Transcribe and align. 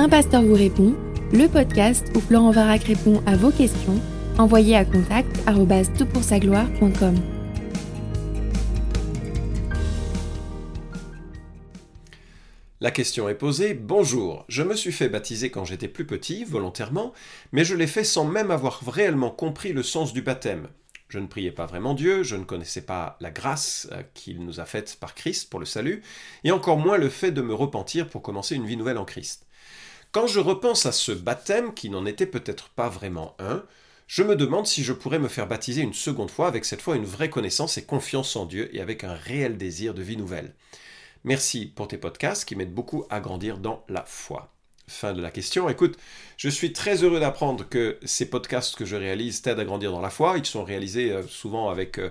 Un 0.00 0.08
pasteur 0.08 0.42
vous 0.42 0.54
répond, 0.54 0.94
le 1.32 1.48
podcast 1.48 2.06
où 2.14 2.20
Florent 2.20 2.52
Varac 2.52 2.84
répond 2.84 3.20
à 3.26 3.34
vos 3.36 3.50
questions, 3.50 4.00
envoyez 4.38 4.76
à 4.76 4.84
contact 4.84 5.28
gloire.com 5.44 7.16
La 12.80 12.92
question 12.92 13.28
est 13.28 13.34
posée, 13.34 13.74
bonjour, 13.74 14.44
je 14.46 14.62
me 14.62 14.76
suis 14.76 14.92
fait 14.92 15.08
baptiser 15.08 15.50
quand 15.50 15.64
j'étais 15.64 15.88
plus 15.88 16.06
petit, 16.06 16.44
volontairement, 16.44 17.12
mais 17.50 17.64
je 17.64 17.74
l'ai 17.74 17.88
fait 17.88 18.04
sans 18.04 18.24
même 18.24 18.52
avoir 18.52 18.80
réellement 18.86 19.32
compris 19.32 19.72
le 19.72 19.82
sens 19.82 20.12
du 20.12 20.22
baptême. 20.22 20.68
Je 21.08 21.18
ne 21.18 21.26
priais 21.26 21.50
pas 21.50 21.66
vraiment 21.66 21.94
Dieu, 21.94 22.22
je 22.22 22.36
ne 22.36 22.44
connaissais 22.44 22.82
pas 22.82 23.16
la 23.20 23.32
grâce 23.32 23.88
euh, 23.90 24.02
qu'il 24.14 24.44
nous 24.44 24.60
a 24.60 24.64
faite 24.64 24.98
par 25.00 25.16
Christ 25.16 25.50
pour 25.50 25.58
le 25.58 25.66
salut, 25.66 26.04
et 26.44 26.52
encore 26.52 26.78
moins 26.78 26.98
le 26.98 27.08
fait 27.08 27.32
de 27.32 27.42
me 27.42 27.54
repentir 27.54 28.06
pour 28.06 28.22
commencer 28.22 28.54
une 28.54 28.66
vie 28.66 28.76
nouvelle 28.76 28.98
en 28.98 29.04
Christ. 29.04 29.47
Quand 30.10 30.26
je 30.26 30.40
repense 30.40 30.86
à 30.86 30.92
ce 30.92 31.12
baptême, 31.12 31.74
qui 31.74 31.90
n'en 31.90 32.06
était 32.06 32.26
peut-être 32.26 32.70
pas 32.70 32.88
vraiment 32.88 33.36
un, 33.38 33.62
je 34.06 34.22
me 34.22 34.36
demande 34.36 34.66
si 34.66 34.82
je 34.82 34.94
pourrais 34.94 35.18
me 35.18 35.28
faire 35.28 35.46
baptiser 35.46 35.82
une 35.82 35.92
seconde 35.92 36.30
fois 36.30 36.48
avec 36.48 36.64
cette 36.64 36.80
fois 36.80 36.96
une 36.96 37.04
vraie 37.04 37.28
connaissance 37.28 37.76
et 37.76 37.84
confiance 37.84 38.34
en 38.34 38.46
Dieu 38.46 38.74
et 38.74 38.80
avec 38.80 39.04
un 39.04 39.12
réel 39.12 39.58
désir 39.58 39.92
de 39.92 40.00
vie 40.00 40.16
nouvelle. 40.16 40.54
Merci 41.24 41.66
pour 41.66 41.88
tes 41.88 41.98
podcasts 41.98 42.46
qui 42.46 42.56
m'aident 42.56 42.72
beaucoup 42.72 43.04
à 43.10 43.20
grandir 43.20 43.58
dans 43.58 43.84
la 43.90 44.02
foi. 44.06 44.54
Fin 44.86 45.12
de 45.12 45.20
la 45.20 45.30
question. 45.30 45.68
Écoute, 45.68 45.98
je 46.38 46.48
suis 46.48 46.72
très 46.72 47.04
heureux 47.04 47.20
d'apprendre 47.20 47.68
que 47.68 47.98
ces 48.02 48.30
podcasts 48.30 48.76
que 48.76 48.86
je 48.86 48.96
réalise 48.96 49.42
t'aident 49.42 49.60
à 49.60 49.64
grandir 49.66 49.92
dans 49.92 50.00
la 50.00 50.08
foi. 50.08 50.38
Ils 50.38 50.46
sont 50.46 50.64
réalisés 50.64 51.12
euh, 51.12 51.22
souvent 51.26 51.68
avec 51.68 51.98
euh, 51.98 52.08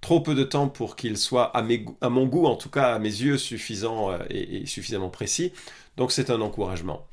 trop 0.00 0.20
peu 0.20 0.36
de 0.36 0.44
temps 0.44 0.68
pour 0.68 0.94
qu'ils 0.94 1.18
soient 1.18 1.50
à, 1.56 1.62
mon 2.08 2.26
goût, 2.26 2.46
en 2.46 2.54
tout 2.54 2.70
cas 2.70 2.94
à 2.94 2.98
mes 3.00 3.08
yeux, 3.08 3.38
suffisants 3.38 4.12
euh, 4.12 4.18
et, 4.30 4.64
suffisamment 4.66 5.10
précis. 5.10 5.52
Donc 5.96 6.12
c'est 6.12 6.30
un 6.30 6.40
encouragement. 6.40 7.06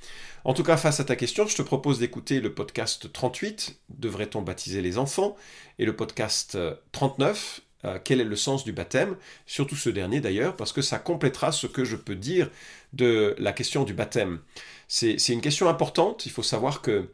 En 0.47 0.53
tout 0.53 0.63
cas, 0.63 0.77
face 0.77 1.01
à 1.01 1.03
ta 1.03 1.17
question, 1.17 1.45
je 1.45 1.57
te 1.57 1.61
propose 1.61 1.99
d'écouter 1.99 2.39
le 2.39 2.53
podcast 2.53 3.11
38, 3.11 3.81
Devrait-on 3.89 4.41
baptiser 4.41 4.81
les 4.81 4.97
enfants? 4.97 5.35
Et 5.77 5.83
le 5.83 5.93
podcast 5.93 6.57
39, 6.93 7.59
quel 8.05 8.21
est 8.21 8.23
le 8.23 8.35
sens 8.37 8.63
du 8.63 8.71
baptême, 8.71 9.17
surtout 9.45 9.75
ce 9.75 9.89
dernier 9.89 10.21
d'ailleurs, 10.21 10.55
parce 10.55 10.71
que 10.71 10.81
ça 10.81 10.99
complétera 10.99 11.51
ce 11.51 11.67
que 11.67 11.83
je 11.83 11.97
peux 11.97 12.15
dire 12.15 12.49
de 12.93 13.35
la 13.39 13.51
question 13.51 13.83
du 13.83 13.93
baptême. 13.93 14.39
C'est 14.87 15.17
une 15.27 15.41
question 15.41 15.67
importante, 15.67 16.25
il 16.25 16.31
faut 16.31 16.43
savoir 16.43 16.81
que 16.81 17.09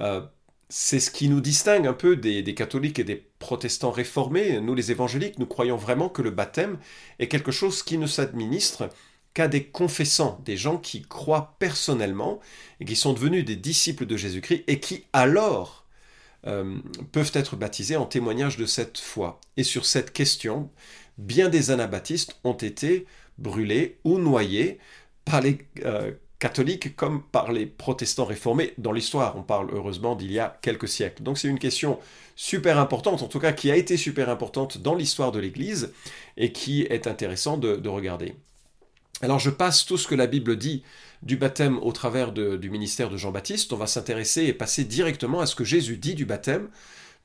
euh, 0.00 0.22
c'est 0.70 1.00
ce 1.00 1.10
qui 1.10 1.28
nous 1.28 1.42
distingue 1.42 1.86
un 1.86 1.92
peu 1.92 2.16
des, 2.16 2.54
catholiques 2.54 2.98
et 2.98 3.04
des 3.04 3.22
protestants 3.38 3.90
réformés. 3.90 4.62
Nous 4.62 4.74
les 4.74 4.90
évangéliques, 4.92 5.38
nous 5.38 5.46
croyons 5.46 5.76
vraiment 5.76 6.08
que 6.08 6.22
le 6.22 6.30
baptême 6.30 6.78
est 7.18 7.28
quelque 7.28 7.52
chose 7.52 7.82
qui 7.82 7.98
ne 7.98 8.06
s'administre 8.06 8.88
des 9.46 9.64
confessants, 9.64 10.40
des 10.44 10.56
gens 10.56 10.78
qui 10.78 11.02
croient 11.02 11.54
personnellement 11.60 12.40
et 12.80 12.84
qui 12.84 12.96
sont 12.96 13.12
devenus 13.12 13.44
des 13.44 13.54
disciples 13.54 14.06
de 14.06 14.16
Jésus-Christ 14.16 14.64
et 14.66 14.80
qui 14.80 15.04
alors 15.12 15.84
euh, 16.46 16.78
peuvent 17.12 17.30
être 17.34 17.54
baptisés 17.54 17.96
en 17.96 18.06
témoignage 18.06 18.56
de 18.56 18.66
cette 18.66 18.98
foi. 18.98 19.40
Et 19.56 19.62
sur 19.62 19.86
cette 19.86 20.12
question, 20.12 20.70
bien 21.18 21.48
des 21.48 21.70
anabaptistes 21.70 22.40
ont 22.42 22.54
été 22.54 23.06
brûlés 23.38 23.98
ou 24.02 24.18
noyés 24.18 24.78
par 25.24 25.40
les 25.40 25.58
euh, 25.84 26.12
catholiques 26.38 26.94
comme 26.96 27.22
par 27.22 27.52
les 27.52 27.66
protestants 27.66 28.24
réformés 28.24 28.72
dans 28.78 28.92
l'histoire. 28.92 29.36
On 29.36 29.42
parle 29.42 29.70
heureusement 29.72 30.14
d'il 30.14 30.32
y 30.32 30.38
a 30.38 30.58
quelques 30.62 30.88
siècles. 30.88 31.22
Donc 31.22 31.38
c'est 31.38 31.48
une 31.48 31.58
question 31.58 31.98
super 32.36 32.78
importante, 32.78 33.22
en 33.22 33.28
tout 33.28 33.40
cas 33.40 33.52
qui 33.52 33.70
a 33.70 33.76
été 33.76 33.96
super 33.96 34.28
importante 34.28 34.78
dans 34.78 34.94
l'histoire 34.94 35.32
de 35.32 35.40
l'Église 35.40 35.92
et 36.36 36.52
qui 36.52 36.82
est 36.82 37.06
intéressant 37.06 37.56
de, 37.56 37.88
regarder. 37.88 38.34
Alors 39.20 39.40
je 39.40 39.50
passe 39.50 39.84
tout 39.84 39.96
ce 39.96 40.06
que 40.06 40.14
la 40.14 40.28
Bible 40.28 40.56
dit 40.56 40.84
du 41.22 41.36
baptême 41.36 41.78
au 41.78 41.90
travers 41.90 42.32
du 42.32 42.70
ministère 42.70 43.10
de 43.10 43.16
Jean-Baptiste. 43.16 43.72
On 43.72 43.76
va 43.76 43.88
s'intéresser 43.88 44.44
et 44.44 44.52
passer 44.52 44.84
directement 44.84 45.40
à 45.40 45.46
ce 45.46 45.56
que 45.56 45.64
Jésus 45.64 45.96
dit 45.96 46.14
du 46.14 46.24
baptême 46.24 46.68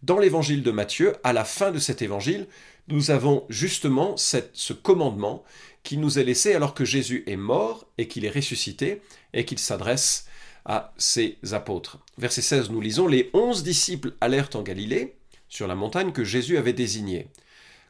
dans 0.01 0.17
l'évangile 0.17 0.63
de 0.63 0.71
Matthieu. 0.71 1.13
À 1.23 1.33
la 1.33 1.45
fin 1.45 1.71
de 1.71 1.77
cet 1.77 2.01
évangile, 2.01 2.47
nous 2.87 3.11
avons 3.11 3.45
justement 3.49 4.15
ce 4.17 4.73
commandement 4.73 5.43
qui 5.83 5.97
nous 5.97 6.17
est 6.17 6.23
laissé 6.23 6.55
alors 6.55 6.73
que 6.73 6.85
Jésus 6.85 7.23
est 7.27 7.35
mort 7.35 7.85
et 7.99 8.07
qu'il 8.07 8.25
est 8.25 8.29
ressuscité 8.29 9.01
et 9.33 9.45
qu'il 9.45 9.59
s'adresse 9.59 10.27
à 10.65 10.93
ses 10.97 11.37
apôtres. 11.51 11.99
Verset 12.17 12.41
16, 12.41 12.71
nous 12.71 12.81
lisons, 12.81 13.05
Les 13.05 13.29
onze 13.33 13.63
disciples 13.63 14.13
allèrent 14.19 14.49
en 14.55 14.63
Galilée, 14.63 15.15
sur 15.49 15.67
la 15.67 15.75
montagne 15.75 16.11
que 16.11 16.23
Jésus 16.23 16.57
avait 16.57 16.73
désignée. 16.73 17.27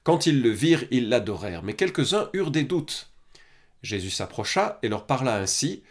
Quand 0.03 0.25
ils 0.25 0.41
le 0.41 0.49
virent, 0.49 0.83
ils 0.91 1.07
l'adorèrent, 1.07 1.63
mais 1.63 1.75
quelques-uns 1.75 2.29
eurent 2.33 2.51
des 2.51 2.63
doutes. 2.63 3.12
Jésus 3.83 4.09
s'approcha 4.09 4.79
et 4.81 4.89
leur 4.89 5.05
parla 5.05 5.37
ainsi, 5.37 5.83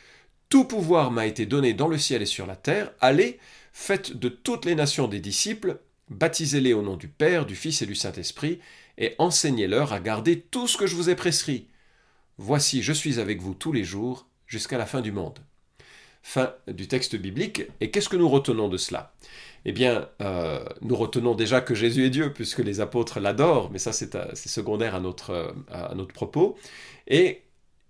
Tout 0.48 0.64
pouvoir 0.64 1.10
m'a 1.10 1.26
été 1.26 1.46
donné 1.46 1.74
dans 1.74 1.88
le 1.88 1.98
ciel 1.98 2.22
et 2.22 2.26
sur 2.26 2.46
la 2.46 2.56
terre, 2.56 2.92
allez, 3.00 3.38
faites 3.72 4.16
de 4.16 4.28
toutes 4.28 4.64
les 4.64 4.74
nations 4.74 5.08
des 5.08 5.20
disciples, 5.20 5.78
baptisez-les 6.10 6.74
au 6.74 6.82
nom 6.82 6.96
du 6.96 7.08
Père, 7.08 7.46
du 7.46 7.54
Fils 7.54 7.80
et 7.82 7.86
du 7.86 7.94
Saint-Esprit, 7.94 8.60
et 8.98 9.14
enseignez-leur 9.18 9.92
à 9.92 10.00
garder 10.00 10.40
tout 10.40 10.68
ce 10.68 10.76
que 10.76 10.86
je 10.86 10.96
vous 10.96 11.08
ai 11.08 11.14
prescrit. 11.14 11.68
Voici, 12.38 12.82
je 12.82 12.92
suis 12.92 13.18
avec 13.18 13.40
vous 13.40 13.54
tous 13.54 13.72
les 13.72 13.84
jours 13.84 14.26
jusqu'à 14.46 14.78
la 14.78 14.86
fin 14.86 15.00
du 15.00 15.12
monde. 15.12 15.38
Fin 16.22 16.54
du 16.68 16.86
texte 16.86 17.16
biblique. 17.16 17.62
Et 17.80 17.90
qu'est-ce 17.90 18.08
que 18.08 18.16
nous 18.16 18.28
retenons 18.28 18.68
de 18.68 18.76
cela? 18.76 19.14
Eh 19.64 19.72
bien, 19.72 20.08
euh, 20.20 20.64
nous 20.80 20.96
retenons 20.96 21.34
déjà 21.34 21.60
que 21.60 21.74
Jésus 21.74 22.04
est 22.04 22.10
Dieu, 22.10 22.32
puisque 22.32 22.58
les 22.58 22.80
apôtres 22.80 23.20
l'adorent, 23.20 23.70
mais 23.70 23.78
ça 23.78 23.92
c'est 23.92 24.14
euh, 24.14 24.34
secondaire 24.34 24.94
à 24.94 25.00
notre, 25.00 25.54
à 25.70 25.94
notre 25.94 26.12
propos. 26.12 26.58
Et 27.06 27.42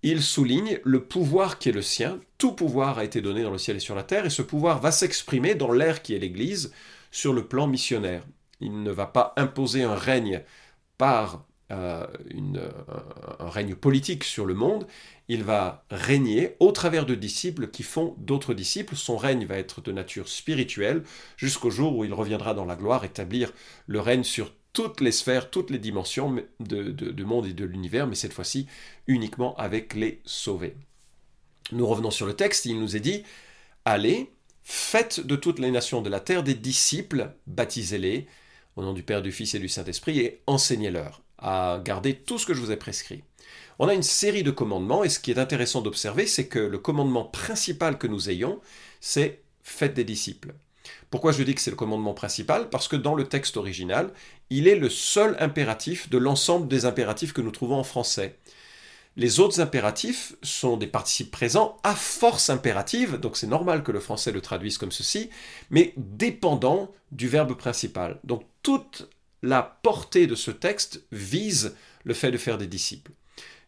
il 0.03 0.21
souligne 0.21 0.79
le 0.83 1.03
pouvoir 1.03 1.59
qui 1.59 1.69
est 1.69 1.73
le 1.73 1.81
sien. 1.81 2.19
Tout 2.37 2.53
pouvoir 2.53 2.97
a 2.97 3.05
été 3.05 3.21
donné 3.21 3.43
dans 3.43 3.51
le 3.51 3.57
ciel 3.57 3.77
et 3.77 3.81
sur 3.81 3.95
la 3.95 4.03
terre, 4.03 4.25
et 4.25 4.29
ce 4.29 4.41
pouvoir 4.41 4.79
va 4.79 4.91
s'exprimer 4.91 5.55
dans 5.55 5.71
l'air 5.71 6.01
qui 6.01 6.13
est 6.13 6.19
l'Église 6.19 6.73
sur 7.11 7.33
le 7.33 7.47
plan 7.47 7.67
missionnaire. 7.67 8.25
Il 8.59 8.83
ne 8.83 8.91
va 8.91 9.05
pas 9.05 9.33
imposer 9.37 9.83
un 9.83 9.95
règne 9.95 10.41
par 10.97 11.45
euh, 11.71 12.05
un 13.39 13.49
règne 13.49 13.75
politique 13.75 14.23
sur 14.23 14.45
le 14.45 14.53
monde, 14.53 14.85
il 15.27 15.43
va 15.43 15.85
régner 15.89 16.55
au 16.59 16.71
travers 16.71 17.05
de 17.05 17.15
disciples 17.15 17.69
qui 17.69 17.83
font 17.83 18.15
d'autres 18.19 18.53
disciples. 18.53 18.95
Son 18.95 19.17
règne 19.17 19.45
va 19.45 19.57
être 19.57 19.81
de 19.81 19.91
nature 19.91 20.27
spirituelle 20.27 21.03
jusqu'au 21.37 21.69
jour 21.69 21.97
où 21.97 22.03
il 22.03 22.13
reviendra 22.13 22.53
dans 22.53 22.65
la 22.65 22.75
gloire 22.75 23.05
établir 23.05 23.51
le 23.87 23.99
règne 24.01 24.23
sur 24.23 24.51
toutes 24.73 25.01
les 25.01 25.11
sphères, 25.11 25.49
toutes 25.49 25.69
les 25.69 25.79
dimensions 25.79 26.35
de, 26.59 26.91
du 26.91 27.25
monde 27.25 27.45
et 27.45 27.53
de 27.53 27.63
l'univers, 27.63 28.07
mais 28.07 28.15
cette 28.15 28.33
fois-ci 28.33 28.67
uniquement 29.07 29.55
avec 29.55 29.93
les 29.93 30.21
sauvés. 30.25 30.75
Nous 31.71 31.87
revenons 31.87 32.11
sur 32.11 32.25
le 32.25 32.35
texte, 32.35 32.65
il 32.65 32.79
nous 32.79 32.95
est 32.95 32.99
dit, 32.99 33.23
allez, 33.85 34.31
faites 34.63 35.19
de 35.19 35.35
toutes 35.35 35.59
les 35.59 35.71
nations 35.71 36.01
de 36.01 36.09
la 36.09 36.19
terre 36.19 36.43
des 36.43 36.55
disciples, 36.55 37.31
baptisez-les 37.47 38.27
au 38.75 38.81
nom 38.81 38.93
du 38.93 39.03
Père, 39.03 39.21
du 39.21 39.31
Fils 39.31 39.53
et 39.53 39.59
du 39.59 39.69
Saint-Esprit, 39.69 40.19
et 40.19 40.41
enseignez-leur 40.47 41.21
à 41.37 41.79
garder 41.83 42.15
tout 42.15 42.39
ce 42.39 42.45
que 42.45 42.53
je 42.53 42.59
vous 42.59 42.71
ai 42.71 42.77
prescrit. 42.77 43.23
On 43.79 43.87
a 43.87 43.93
une 43.93 44.03
série 44.03 44.43
de 44.43 44.51
commandements 44.51 45.03
et 45.03 45.09
ce 45.09 45.19
qui 45.19 45.31
est 45.31 45.39
intéressant 45.39 45.81
d'observer, 45.81 46.25
c'est 46.25 46.47
que 46.47 46.59
le 46.59 46.79
commandement 46.79 47.25
principal 47.25 47.97
que 47.97 48.07
nous 48.07 48.29
ayons, 48.29 48.59
c'est 49.01 49.43
faites 49.61 49.93
des 49.93 50.03
disciples. 50.03 50.53
Pourquoi 51.09 51.31
je 51.31 51.43
dis 51.43 51.55
que 51.55 51.61
c'est 51.61 51.71
le 51.71 51.75
commandement 51.75 52.13
principal? 52.13 52.69
Parce 52.69 52.87
que 52.87 52.95
dans 52.95 53.15
le 53.15 53.25
texte 53.25 53.57
original, 53.57 54.11
il 54.49 54.67
est 54.67 54.75
le 54.75 54.89
seul 54.89 55.35
impératif 55.39 56.09
de 56.09 56.17
l'ensemble 56.17 56.67
des 56.67 56.85
impératifs 56.85 57.33
que 57.33 57.41
nous 57.41 57.51
trouvons 57.51 57.77
en 57.77 57.83
français. 57.83 58.37
Les 59.15 59.39
autres 59.39 59.61
impératifs 59.61 60.35
sont 60.41 60.75
des 60.75 60.87
participes 60.87 61.29
présents 61.29 61.77
à 61.83 61.93
force 61.93 62.49
impérative, 62.49 63.17
donc 63.17 63.37
c'est 63.37 63.47
normal 63.47 63.83
que 63.83 63.91
le 63.91 63.99
français 63.99 64.31
le 64.31 64.41
traduise 64.41 64.79
comme 64.79 64.91
ceci, 64.91 65.29
mais 65.69 65.93
dépendant 65.97 66.91
du 67.11 67.27
verbe 67.27 67.53
principal. 67.55 68.19
Donc 68.23 68.43
toute 68.63 69.07
la 69.43 69.61
portée 69.83 70.25
de 70.25 70.35
ce 70.35 70.49
texte 70.49 71.03
vise 71.11 71.75
le 72.05 72.15
fait 72.15 72.31
de 72.31 72.37
faire 72.37 72.57
des 72.57 72.65
disciples. 72.65 73.11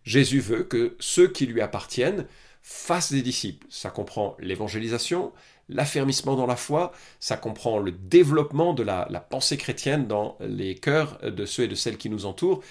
Jésus 0.04 0.40
veut 0.40 0.64
que 0.64 0.96
ceux 1.00 1.28
qui 1.28 1.46
lui 1.46 1.62
appartiennent 1.62 2.26
fassent 2.64 3.12
des 3.12 3.22
disciples. 3.22 3.68
Ça 3.70 3.92
comprend 3.92 4.36
l'évangélisation, 4.40 5.32
l'affermissement 5.70 6.36
dans 6.36 6.46
la 6.46 6.56
foi, 6.56 6.92
ça 7.20 7.38
comprend 7.38 7.80
le 7.80 7.92
développement 7.92 8.74
de 8.74 8.84
la, 8.84 9.06
pensée 9.30 9.58
chrétienne 9.58 10.08
dans 10.08 10.38
les 10.40 10.76
cœurs 10.76 11.20
de 11.24 11.46
ceux 11.46 11.64
et 11.64 11.68
de 11.68 11.76
celles 11.76 11.98
qui 11.98 12.10
nous 12.10 12.26
entourent. 12.26 12.62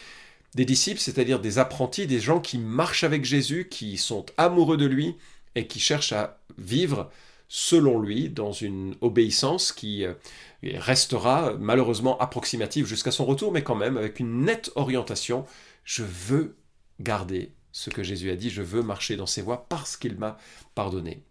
Des 0.55 0.65
disciples, 0.65 1.01
c'est-à-dire 1.01 1.41
des 1.41 1.59
apprentis, 1.59 2.07
des 2.07 2.21
gens 2.21 2.41
qui 2.41 2.59
marchent 2.59 3.05
avec 3.05 3.25
Jésus, 3.25 3.69
qui 3.69 3.97
sont 3.99 4.25
amoureux 4.37 4.77
de 4.77 4.87
lui 4.87 5.17
et 5.57 5.67
qui 5.67 5.81
cherchent 5.81 6.13
à 6.13 6.39
vivre 6.59 7.11
selon 7.49 8.01
lui, 8.01 8.31
dans 8.31 8.53
une 8.53 8.95
obéissance 9.01 9.73
qui 9.73 10.05
euh, 10.05 10.15
restera 10.63 11.55
malheureusement 11.59 12.19
approximative 12.19 12.87
jusqu'à 12.87 13.11
son 13.11 13.25
retour, 13.25 13.53
mais 13.53 13.63
quand 13.63 13.75
même 13.75 13.97
avec 13.97 14.21
une 14.21 14.43
nette 14.43 14.71
orientation. 14.77 15.45
Je 15.85 16.03
veux 16.03 16.57
garder 17.01 17.53
ce 17.73 17.91
que 17.91 18.03
Jésus 18.03 18.31
a 18.31 18.37
dit, 18.37 18.51
je 18.51 18.63
veux 18.63 18.83
marcher 18.83 19.17
dans 19.17 19.27
ses 19.27 19.43
voies 19.43 19.67
parce 19.69 19.97
qu'il 19.97 20.17
m'a 20.17 20.39
pardonné. 20.75 21.23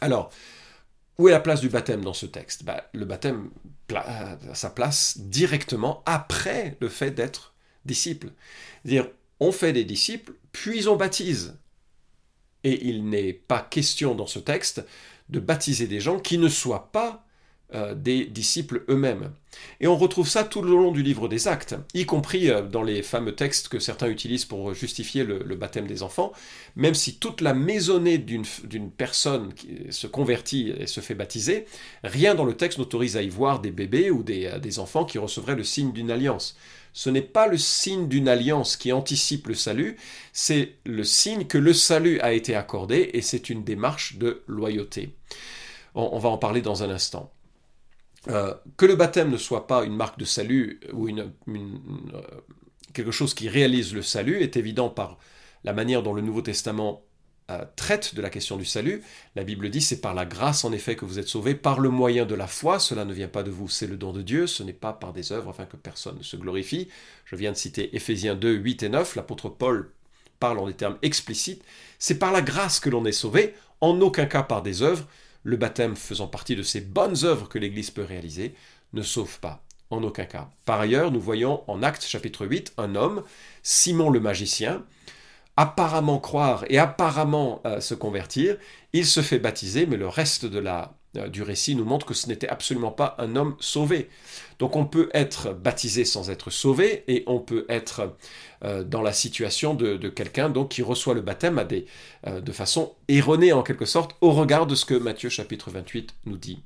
Alors, 0.00 0.30
où 1.22 1.28
est 1.28 1.32
la 1.32 1.40
place 1.40 1.60
du 1.60 1.68
baptême 1.68 2.02
dans 2.02 2.14
ce 2.14 2.26
texte? 2.26 2.64
Bah, 2.64 2.90
Le 2.92 3.04
baptême 3.04 3.50
a 3.94 4.36
sa 4.54 4.70
place 4.70 5.18
directement 5.18 6.02
après 6.04 6.76
le 6.80 6.88
fait 6.88 7.12
d'être 7.12 7.54
disciple. 7.84 8.30
dire 8.84 9.08
on 9.38 9.52
fait 9.52 9.72
des 9.72 9.84
disciples, 9.84 10.34
puis 10.50 10.88
on 10.88 10.96
baptise. 10.96 11.56
Et 12.64 12.88
il 12.88 13.08
n'est 13.08 13.32
pas 13.32 13.60
question 13.60 14.16
dans 14.16 14.26
ce 14.26 14.40
texte 14.40 14.84
de 15.28 15.38
baptiser 15.38 15.86
des 15.86 16.00
gens 16.00 16.18
qui 16.18 16.38
ne 16.38 16.48
soient 16.48 16.90
pas 16.90 17.24
euh, 17.74 17.94
des 17.94 18.26
disciples 18.26 18.84
eux-mêmes. 18.90 19.32
Et 19.80 19.86
on 19.86 19.96
retrouve 19.96 20.28
ça 20.28 20.44
tout 20.44 20.60
le 20.60 20.72
long 20.72 20.90
du 20.90 21.02
livre 21.02 21.26
des 21.26 21.48
actes, 21.48 21.74
y 21.94 22.04
compris 22.04 22.50
euh, 22.50 22.60
dans 22.60 22.82
les 22.82 23.02
fameux 23.02 23.34
textes 23.34 23.68
que 23.68 23.78
certains 23.78 24.08
utilisent 24.08 24.44
pour 24.44 24.74
justifier 24.74 25.24
le, 25.24 25.56
baptême 25.56 25.86
des 25.86 26.02
enfants, 26.02 26.32
même 26.76 26.94
si 26.94 27.16
toute 27.16 27.40
la 27.40 27.54
maisonnée 27.54 28.18
d'une 28.18 28.90
personne 28.90 29.54
se 29.88 30.06
convertit 30.06 30.70
et 30.76 30.86
se 30.86 31.00
fait 31.00 31.14
baptiser, 31.14 31.64
rien 32.04 32.34
dans 32.34 32.44
le 32.44 32.56
texte 32.58 32.78
n'autorise 32.78 33.16
à 33.16 33.22
y 33.22 33.30
voir 33.30 33.60
des 33.60 33.70
bébés 33.70 34.10
ou 34.10 34.22
euh, 34.28 34.58
des 34.58 34.78
enfants 34.78 35.06
qui 35.06 35.16
recevraient 35.18 35.56
le 35.56 35.64
signe 35.64 35.92
d'une 35.92 36.10
alliance. 36.10 36.56
Ce 36.92 37.08
n'est 37.08 37.22
pas 37.22 37.46
le 37.46 37.56
signe 37.56 38.06
d'une 38.06 38.28
alliance 38.28 38.76
qui 38.76 38.92
anticipe 38.92 39.48
le 39.48 39.54
salut, 39.54 39.96
c'est 40.34 40.74
le 40.84 41.04
signe 41.04 41.46
que 41.46 41.56
le 41.58 41.72
salut 41.72 42.20
a 42.20 42.34
été 42.34 42.54
accordé 42.54 43.10
et 43.14 43.22
c'est 43.22 43.48
une 43.48 43.64
démarche 43.64 44.16
de 44.18 44.42
loyauté. 44.46 45.14
on 45.94 46.18
va 46.18 46.28
en 46.28 46.36
parler 46.36 46.60
dans 46.60 46.82
un 46.82 46.90
instant. 46.90 47.32
Euh, 48.28 48.54
que 48.76 48.86
le 48.86 48.94
baptême 48.94 49.30
ne 49.30 49.36
soit 49.36 49.66
pas 49.66 49.84
une 49.84 49.96
marque 49.96 50.18
de 50.18 50.24
salut 50.24 50.78
ou 50.92 51.08
euh, 51.08 51.26
quelque 52.92 53.10
chose 53.10 53.34
qui 53.34 53.48
réalise 53.48 53.94
le 53.94 54.02
salut 54.02 54.40
est 54.42 54.56
évident 54.56 54.88
par 54.90 55.18
la 55.64 55.72
manière 55.72 56.04
dont 56.04 56.14
le 56.14 56.22
Nouveau 56.22 56.40
Testament 56.42 57.02
euh, 57.50 57.64
traite 57.74 58.14
de 58.14 58.22
la 58.22 58.30
question 58.30 58.56
du 58.56 58.64
salut. 58.64 59.02
La 59.34 59.42
Bible 59.42 59.70
dit 59.70 59.80
c'est 59.80 60.00
par 60.00 60.14
la 60.14 60.24
grâce 60.24 60.64
en 60.64 60.72
effet 60.72 60.94
que 60.94 61.04
vous 61.04 61.18
êtes 61.18 61.26
sauvés, 61.26 61.56
par 61.56 61.80
le 61.80 61.88
moyen 61.88 62.24
de 62.24 62.36
la 62.36 62.46
foi, 62.46 62.78
cela 62.78 63.04
ne 63.04 63.12
vient 63.12 63.26
pas 63.26 63.42
de 63.42 63.50
vous, 63.50 63.68
c'est 63.68 63.88
le 63.88 63.96
don 63.96 64.12
de 64.12 64.22
Dieu, 64.22 64.46
ce 64.46 64.62
n'est 64.62 64.72
pas 64.72 64.92
par 64.92 65.12
des 65.12 65.32
œuvres 65.32 65.50
afin 65.50 65.66
que 65.66 65.76
personne 65.76 66.18
ne 66.18 66.22
se 66.22 66.36
glorifie. 66.36 66.88
Je 67.24 67.34
viens 67.34 67.50
de 67.50 67.56
citer 67.56 67.96
Éphésiens 67.96 68.36
2, 68.36 68.52
8 68.52 68.84
et 68.84 68.88
9, 68.88 69.16
l'apôtre 69.16 69.48
Paul 69.48 69.90
parle 70.38 70.60
en 70.60 70.66
des 70.66 70.74
termes 70.74 70.98
explicites, 71.02 71.64
c'est 71.98 72.18
par 72.18 72.30
la 72.30 72.42
grâce 72.42 72.78
que 72.78 72.90
l'on 72.90 73.04
est 73.04 73.12
sauvé, 73.12 73.54
en 73.80 74.00
aucun 74.00 74.26
cas 74.26 74.44
par 74.44 74.62
des 74.62 74.82
œuvres, 74.82 75.06
le 75.44 75.56
baptême 75.56 75.96
faisant 75.96 76.26
partie 76.26 76.56
de 76.56 76.62
ces 76.62 76.80
bonnes 76.80 77.24
œuvres 77.24 77.48
que 77.48 77.58
l'Église 77.58 77.90
peut 77.90 78.04
réaliser, 78.04 78.54
ne 78.92 79.02
sauve 79.02 79.40
pas, 79.40 79.62
en 79.90 80.02
aucun 80.02 80.24
cas. 80.24 80.48
Par 80.64 80.80
ailleurs, 80.80 81.10
nous 81.10 81.20
voyons 81.20 81.62
en 81.68 81.82
Actes 81.82 82.04
chapitre 82.04 82.46
8 82.46 82.74
un 82.78 82.94
homme, 82.94 83.22
Simon 83.62 84.10
le 84.10 84.20
magicien, 84.20 84.84
apparemment 85.56 86.18
croire 86.18 86.64
et 86.68 86.78
apparemment 86.78 87.60
euh, 87.66 87.80
se 87.80 87.94
convertir, 87.94 88.56
il 88.92 89.06
se 89.06 89.20
fait 89.20 89.38
baptiser, 89.38 89.86
mais 89.86 89.96
le 89.96 90.08
reste 90.08 90.46
de 90.46 90.58
la, 90.58 90.94
du 91.14 91.42
récit 91.42 91.74
nous 91.74 91.84
montre 91.84 92.06
que 92.06 92.14
ce 92.14 92.26
n'était 92.26 92.48
absolument 92.48 92.90
pas 92.90 93.14
un 93.18 93.36
homme 93.36 93.56
sauvé. 93.60 94.08
Donc 94.58 94.76
on 94.76 94.86
peut 94.86 95.10
être 95.12 95.52
baptisé 95.52 96.04
sans 96.04 96.30
être 96.30 96.50
sauvé 96.50 97.04
et 97.06 97.22
on 97.26 97.38
peut 97.38 97.66
être 97.68 98.16
euh, 98.64 98.82
dans 98.82 99.02
la 99.02 99.12
situation 99.12 99.74
de, 99.74 99.96
quelqu'un 100.08 100.48
donc 100.48 100.70
qui 100.70 100.82
reçoit 100.82 101.14
le 101.14 101.20
baptême 101.20 101.62
euh, 102.26 102.40
de 102.40 102.52
façon 102.52 102.94
erronée 103.08 103.52
en 103.52 103.62
quelque 103.62 103.84
sorte 103.84 104.16
au 104.20 104.32
regard 104.32 104.66
de 104.66 104.74
ce 104.74 104.84
que 104.84 104.94
Matthieu 104.94 105.28
chapitre 105.28 105.70
28 105.70 106.14
nous 106.24 106.38
dit. 106.38 106.62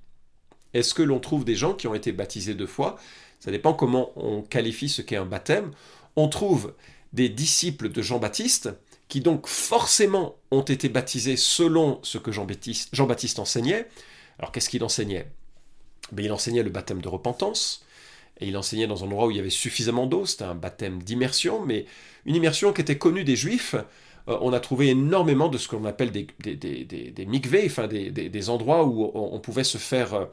Est-ce 0.75 0.94
que 0.94 1.02
l'on 1.02 1.20
trouve 1.20 1.44
des 1.44 1.56
gens 1.56 1.75
qui 1.75 1.88
ont 1.88 1.94
été 1.94 2.12
baptisés 2.12 2.54
deux 2.54 2.66
fois? 2.66 2.96
Ça 3.40 3.50
dépend 3.50 3.72
comment 3.72 4.12
on 4.16 4.43
qualifie 4.43 4.88
ce 4.88 5.02
qu'est 5.02 5.16
un 5.16 5.25
baptême. 5.25 5.70
On 6.16 6.28
trouve 6.28 6.75
des 7.12 7.28
disciples 7.28 7.88
de 7.88 8.02
Jean-Baptiste 8.02 8.70
qui 9.08 9.20
donc 9.20 9.46
forcément 9.46 10.37
ont 10.50 10.62
été 10.62 10.88
baptisés 10.88 11.37
selon 11.37 12.00
ce 12.02 12.19
que 12.19 12.32
Jean-Baptiste 12.32 12.90
Jean 12.93 13.08
enseignait, 13.38 13.88
alors 14.38 14.52
qu'est-ce 14.52 14.68
qu'il 14.68 14.84
enseignait? 14.84 15.30
Ben, 16.12 16.24
Il 16.24 16.32
enseignait 16.32 16.62
le 16.62 16.70
baptême 16.70 17.00
de 17.00 17.08
repentance, 17.08 17.84
et 18.40 18.48
il 18.48 18.56
enseignait 18.56 18.86
dans 18.86 19.02
un 19.02 19.06
endroit 19.06 19.26
où 19.26 19.30
il 19.30 19.36
y 19.36 19.40
avait 19.40 19.50
suffisamment 19.50 20.06
d'eau, 20.06 20.26
c'était 20.26 20.44
un 20.44 20.54
baptême 20.54 21.02
d'immersion, 21.02 21.64
mais 21.64 21.86
une 22.26 22.34
immersion 22.34 22.72
qui 22.72 22.82
était 22.82 22.98
connue 22.98 23.24
des 23.24 23.36
juifs. 23.36 23.74
Euh, 24.28 24.36
on 24.40 24.52
a 24.52 24.60
trouvé 24.60 24.88
énormément 24.88 25.48
de 25.48 25.56
ce 25.56 25.68
qu'on 25.68 25.84
appelle 25.84 26.10
des, 26.10 26.26
des, 26.40 26.56
des, 26.56 26.84
des 26.84 27.26
mikveh, 27.26 27.64
enfin 27.66 27.86
des, 27.86 28.50
endroits 28.50 28.84
où 28.84 29.10
on, 29.14 29.38
pouvait 29.40 29.64
se 29.64 29.78
faire 29.78 30.14
euh, 30.14 30.24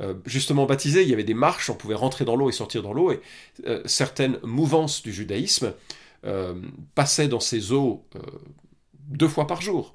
euh, 0.00 0.14
justement 0.24 0.66
baptiser. 0.66 1.02
Il 1.02 1.08
y 1.08 1.12
avait 1.12 1.24
des 1.24 1.34
marches, 1.34 1.68
on 1.68 1.74
pouvait 1.74 1.94
rentrer 1.94 2.24
dans 2.24 2.36
l'eau 2.36 2.48
et 2.48 2.52
sortir 2.52 2.82
dans 2.82 2.92
l'eau, 2.92 3.12
et 3.12 3.20
certaines 3.84 4.38
mouvances 4.42 5.02
du 5.02 5.12
judaïsme 5.12 5.74
passaient 6.94 7.28
dans 7.28 7.40
ces 7.40 7.72
eaux 7.72 8.04
deux 9.08 9.28
fois 9.28 9.46
par 9.46 9.62
jour 9.62 9.94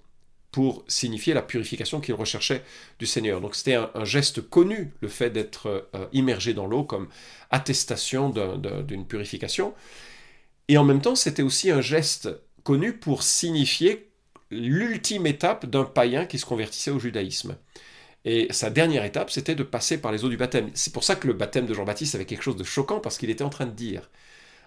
pour 0.56 0.86
signifier 0.88 1.34
la 1.34 1.42
purification 1.42 2.00
qu'il 2.00 2.14
recherchait 2.14 2.64
du 2.98 3.06
Seigneur. 3.06 3.42
Donc 3.42 3.56
c'était 3.56 3.74
un, 3.74 4.06
geste 4.06 4.40
connu, 4.40 4.94
le 5.02 5.10
fait 5.10 5.30
d'être 5.30 5.90
euh, 5.94 6.06
immergé 6.14 6.54
dans 6.54 6.66
l'eau 6.66 6.86
comme 6.86 7.10
attestation 7.52 8.30
d'une 8.30 9.06
purification. 9.06 9.74
Et 10.70 10.78
en 10.78 10.86
même 10.86 11.02
temps, 11.02 11.16
c'était 11.16 11.44
aussi 11.44 11.72
un 11.72 11.82
geste 11.82 12.30
connu 12.64 12.94
pour 12.94 13.22
signifier 13.22 14.10
l'ultime 14.50 15.28
étape 15.28 15.66
d'un 15.66 15.84
païen 15.84 16.26
qui 16.26 16.40
se 16.40 16.46
convertissait 16.46 16.92
au 16.92 17.00
judaïsme. 17.00 17.58
Et 18.24 18.48
sa 18.52 18.70
dernière 18.70 19.04
étape, 19.04 19.32
c'était 19.32 19.56
de 19.56 19.64
passer 19.64 19.98
par 19.98 20.14
les 20.14 20.24
eaux 20.24 20.30
du 20.30 20.38
baptême. 20.38 20.70
C'est 20.74 20.94
pour 20.94 21.04
ça 21.04 21.18
que 21.18 21.28
le 21.28 21.34
baptême 21.34 21.66
de 21.66 21.74
Jean-Baptiste 21.74 22.16
avait 22.16 22.24
quelque 22.24 22.44
chose 22.44 22.56
de 22.56 22.64
choquant, 22.64 23.02
parce 23.02 23.18
qu'il 23.18 23.30
était 23.30 23.44
en 23.44 23.50
train 23.50 23.66
de 23.66 23.76
dire 23.76 24.10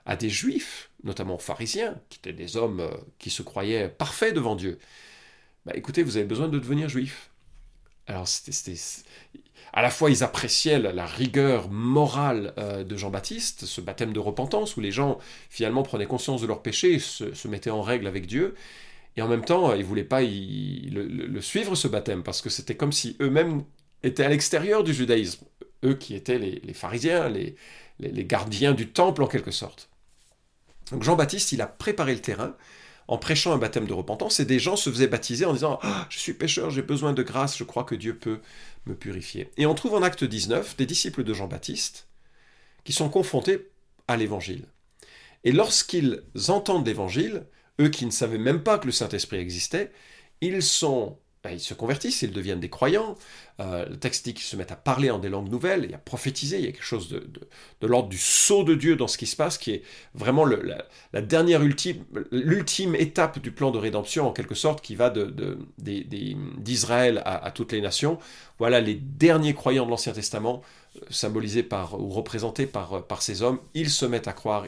à 0.05 0.17
des 0.17 0.29
juifs, 0.29 0.91
notamment 1.03 1.37
aux 1.37 1.39
pharisiens, 1.39 1.99
qui 2.11 2.19
étaient 2.19 2.35
des 2.35 2.59
hommes 2.59 2.81
euh, 2.81 2.91
qui 3.19 3.31
se 3.31 3.41
croyaient 3.41 3.89
parfaits 3.89 4.35
devant 4.35 4.55
Dieu, 4.55 4.79
bah, 5.69 5.75
écoutez, 5.77 6.03
vous 6.03 6.17
avez 6.17 6.25
besoin 6.25 6.49
de 6.49 6.59
devenir 6.59 6.89
juif. 6.89 7.29
Alors, 8.07 8.27
à 9.75 9.83
la 9.83 9.91
fois, 9.91 10.11
ils 10.11 10.25
appréciaient 10.25 10.79
la, 10.79 11.05
rigueur 11.05 11.69
morale 11.69 12.55
euh, 12.57 12.85
de 12.85 12.97
Jean-Baptiste, 12.97 13.67
ce 13.67 13.83
baptême 13.83 14.15
de 14.15 14.19
repentance, 14.19 14.79
où 14.79 14.81
les 14.81 14.91
gens, 14.91 15.19
finalement, 15.51 15.83
prenaient 15.83 16.07
conscience 16.07 16.41
de 16.41 16.47
leurs 16.47 16.63
péchés 16.63 16.95
et 16.95 16.99
se, 16.99 17.49
mettaient 17.49 17.69
en 17.69 17.83
règle 17.83 18.07
avec 18.07 18.27
Dieu. 18.27 18.55
Et 19.19 19.21
en 19.23 19.29
même 19.29 19.45
temps, 19.45 19.75
ils 19.75 19.81
ne 19.81 19.85
voulaient 19.85 20.05
pas 20.05 20.23
le, 20.23 21.41
suivre, 21.43 21.75
ce 21.75 21.87
baptême, 21.87 22.23
parce 22.23 22.41
que 22.41 22.49
c'était 22.49 22.77
comme 22.77 22.93
si 22.93 23.19
eux-mêmes 23.21 23.63
étaient 24.03 24.25
à 24.25 24.31
l'extérieur 24.31 24.85
du 24.85 24.95
judaïsme. 24.95 25.45
Eux 25.85 25.95
qui 25.95 26.15
étaient 26.15 26.39
les, 26.39 26.73
pharisiens, 26.73 27.29
les, 27.29 27.57
les 28.01 28.25
gardiens 28.25 28.73
du 28.73 28.89
temple, 28.89 29.23
en 29.23 29.27
quelque 29.27 29.51
sorte. 29.51 29.91
Donc 30.93 31.03
Jean-Baptiste, 31.03 31.53
il 31.53 31.61
a 31.61 31.67
préparé 31.67 32.15
le 32.15 32.23
terrain 32.23 32.57
en 33.09 33.17
prêchant 33.19 33.53
un 33.53 33.59
baptême 33.59 33.87
de 33.87 33.93
repentance, 33.95 34.39
et 34.39 34.45
des 34.45 34.59
gens 34.59 34.77
se 34.77 34.91
faisaient 34.91 35.09
baptiser 35.09 35.47
en 35.47 35.55
disant 35.55 35.79
ah, 35.83 36.07
Je 36.11 36.19
suis 36.19 36.35
pécheur, 36.35 36.71
j'ai 36.71 36.83
besoin 36.83 37.15
de 37.15 37.23
grâce, 37.23 37.57
je 37.57 37.65
crois 37.65 37.85
que 37.85 37.95
Dieu 37.95 38.17
peut 38.17 38.41
me 38.87 38.95
purifier. 38.95 39.51
Et 39.57 39.67
on 39.67 39.75
trouve 39.75 39.95
en 39.95 40.03
acte 40.03 40.25
19 40.25 40.77
des 40.77 40.87
disciples 40.87 41.25
de 41.25 41.35
Jean-Baptiste 41.35 42.07
qui 42.85 42.93
sont 42.93 43.09
confrontés 43.09 43.69
à 44.07 44.17
l'évangile. 44.17 44.67
Et 45.45 45.53
lorsqu'ils 45.53 46.23
entendent 46.49 46.87
l'évangile, 46.87 47.47
eux 47.81 47.89
qui 47.89 48.07
ne 48.07 48.11
savaient 48.11 48.39
même 48.39 48.63
pas 48.63 48.79
que 48.79 48.87
le 48.87 48.93
Saint-Esprit 48.93 49.39
existait, 49.39 49.93
ils 50.41 50.63
sont 50.63 51.19
ben, 51.49 51.55
ils 51.55 51.61
se 51.61 51.73
convertissent, 51.73 52.21
ils 52.23 52.33
deviennent 52.33 52.61
des 52.61 52.69
croyants. 52.69 53.17
Euh, 53.61 53.89
le 53.89 53.97
texte 53.97 54.25
dit 54.27 54.35
qu'ils 54.35 54.45
se 54.45 54.55
mettent 54.55 54.71
à 54.71 54.77
parler 54.77 55.11
en 55.11 55.19
des 55.19 55.31
langues 55.31 55.51
nouvelles, 55.51 55.85
il 55.85 55.91
y 55.91 55.95
a 55.95 55.99
prophétisé, 55.99 56.59
il 56.59 56.65
y 56.67 56.69
a 56.69 56.73
quelque 56.73 56.85
chose 56.85 57.09
de, 57.09 57.27
l'ordre 57.87 58.11
du 58.11 58.19
sceau 58.19 58.65
de 58.65 58.75
Dieu 58.75 58.97
dans 58.97 59.09
ce 59.09 59.17
qui 59.17 59.27
se 59.27 59.35
passe, 59.35 59.57
qui 59.57 59.73
est 59.73 59.83
vraiment 60.15 60.45
la, 60.45 61.23
dernière 61.23 61.63
ultime, 61.63 62.05
l'ultime 62.31 62.95
étape 62.95 63.39
du 63.39 63.51
plan 63.51 63.71
de 63.71 63.79
rédemption, 63.79 64.29
en 64.29 64.33
quelque 64.33 64.55
sorte, 64.55 64.83
qui 64.83 64.95
va 64.95 65.11
d'Israël 65.79 67.23
à, 67.25 67.51
toutes 67.51 67.73
les 67.73 67.81
nations. 67.81 68.19
Voilà 68.59 68.81
les 68.81 68.95
derniers 68.95 69.55
croyants 69.55 69.87
de 69.87 69.91
l'Ancien 69.91 70.13
Testament, 70.13 70.63
euh, 70.97 71.01
symbolisés 71.09 71.63
par, 71.63 71.99
ou 71.99 72.11
représentés 72.11 72.67
par 72.67 73.23
ces 73.23 73.41
hommes, 73.43 73.61
ils 73.73 73.91
se 73.91 74.05
mettent 74.05 74.29
à 74.29 74.35
croire 74.35 74.67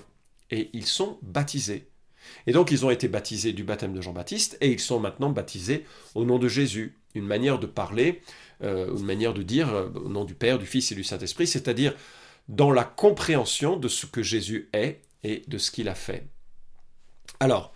et 0.50 0.70
ils 0.72 0.86
sont 0.86 1.18
baptisés 1.22 1.89
et 2.46 2.52
donc 2.52 2.70
ils 2.70 2.84
ont 2.84 2.90
été 2.90 3.08
baptisés 3.08 3.52
du 3.52 3.64
baptême 3.64 3.92
de 3.92 4.00
Jean-Baptiste 4.00 4.56
et 4.60 4.70
ils 4.70 4.80
sont 4.80 5.00
maintenant 5.00 5.30
baptisés 5.30 5.84
au 6.14 6.24
nom 6.24 6.38
de 6.38 6.48
Jésus. 6.48 6.96
Une 7.14 7.26
manière 7.26 7.58
de 7.58 7.66
parler, 7.66 8.20
euh, 8.62 8.94
une 8.96 9.04
manière 9.04 9.34
de 9.34 9.42
dire 9.42 9.68
euh, 9.68 9.88
au 10.04 10.08
nom 10.08 10.24
du 10.24 10.34
Père, 10.34 10.58
du 10.58 10.66
Fils 10.66 10.92
et 10.92 10.94
du 10.94 11.04
Saint-Esprit, 11.04 11.46
c'est-à-dire 11.46 11.94
dans 12.48 12.70
la 12.70 12.84
compréhension 12.84 13.76
de 13.76 13.88
ce 13.88 14.06
que 14.06 14.22
Jésus 14.22 14.68
est 14.72 15.02
et 15.22 15.42
de 15.46 15.58
ce 15.58 15.70
qu'il 15.70 15.88
a 15.88 15.94
fait. 15.94 16.26
Alors, 17.38 17.72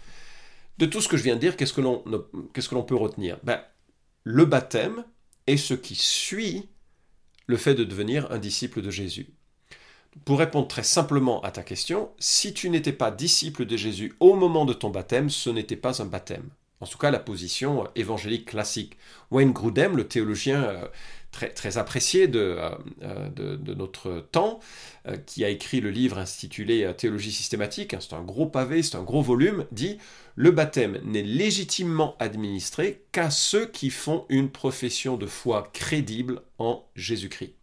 de 0.78 0.86
tout 0.86 1.00
ce 1.00 1.08
que 1.08 1.16
je 1.16 1.22
viens 1.22 1.36
de 1.36 1.40
dire, 1.40 1.56
qu'est-ce 1.56 1.72
que 1.72 1.80
l'on, 1.80 2.82
peut 2.82 2.96
retenir? 2.96 3.38
Ben, 3.44 3.62
Le 4.24 4.44
baptême 4.44 5.04
est 5.46 5.56
ce 5.56 5.74
qui 5.74 5.94
suit 5.94 6.68
le 7.46 7.56
fait 7.56 7.74
de 7.74 7.84
devenir 7.84 8.30
un 8.32 8.38
disciple 8.38 8.82
de 8.82 8.90
Jésus. 8.90 9.28
Pour 10.24 10.38
répondre 10.38 10.68
très 10.68 10.84
simplement 10.84 11.42
à 11.42 11.50
ta 11.50 11.62
question, 11.62 12.10
si 12.18 12.54
tu 12.54 12.70
n'étais 12.70 12.92
pas 12.92 13.10
disciple 13.10 13.66
de 13.66 13.76
Jésus 13.76 14.14
au 14.20 14.34
moment 14.34 14.64
de 14.64 14.72
ton 14.72 14.90
baptême, 14.90 15.28
ce 15.28 15.50
n'était 15.50 15.76
pas 15.76 16.00
un 16.00 16.06
baptême. 16.06 16.48
En 16.80 16.86
tout 16.86 16.98
cas, 16.98 17.10
la 17.10 17.18
position 17.18 17.88
évangélique 17.94 18.46
classique. 18.46 18.96
Wayne 19.30 19.52
Grudem, 19.52 19.96
le 19.96 20.06
théologien 20.06 20.62
euh, 20.64 20.86
très, 21.30 21.78
apprécié 21.78 22.28
de, 22.28 22.58
euh, 23.02 23.28
de, 23.30 23.74
notre 23.74 24.20
temps, 24.32 24.60
euh, 25.08 25.16
qui 25.16 25.44
a 25.44 25.48
écrit 25.48 25.80
le 25.80 25.90
livre 25.90 26.18
intitulé 26.18 26.92
Théologie 26.96 27.32
systématique, 27.32 27.94
hein, 27.94 27.98
c'est 28.00 28.14
un 28.14 28.22
gros 28.22 28.46
pavé, 28.46 28.82
c'est 28.82 28.96
un 28.96 29.02
gros 29.02 29.22
volume, 29.22 29.66
dit 29.72 29.98
Le 30.36 30.50
baptême 30.50 31.00
n'est 31.04 31.22
légitimement 31.22 32.16
administré 32.18 33.02
qu'à 33.12 33.30
ceux 33.30 33.66
qui 33.66 33.90
font 33.90 34.26
une 34.28 34.50
profession 34.50 35.16
de 35.16 35.26
foi 35.26 35.70
crédible 35.72 36.42
en 36.58 36.84
Jésus-Christ. 36.94 37.54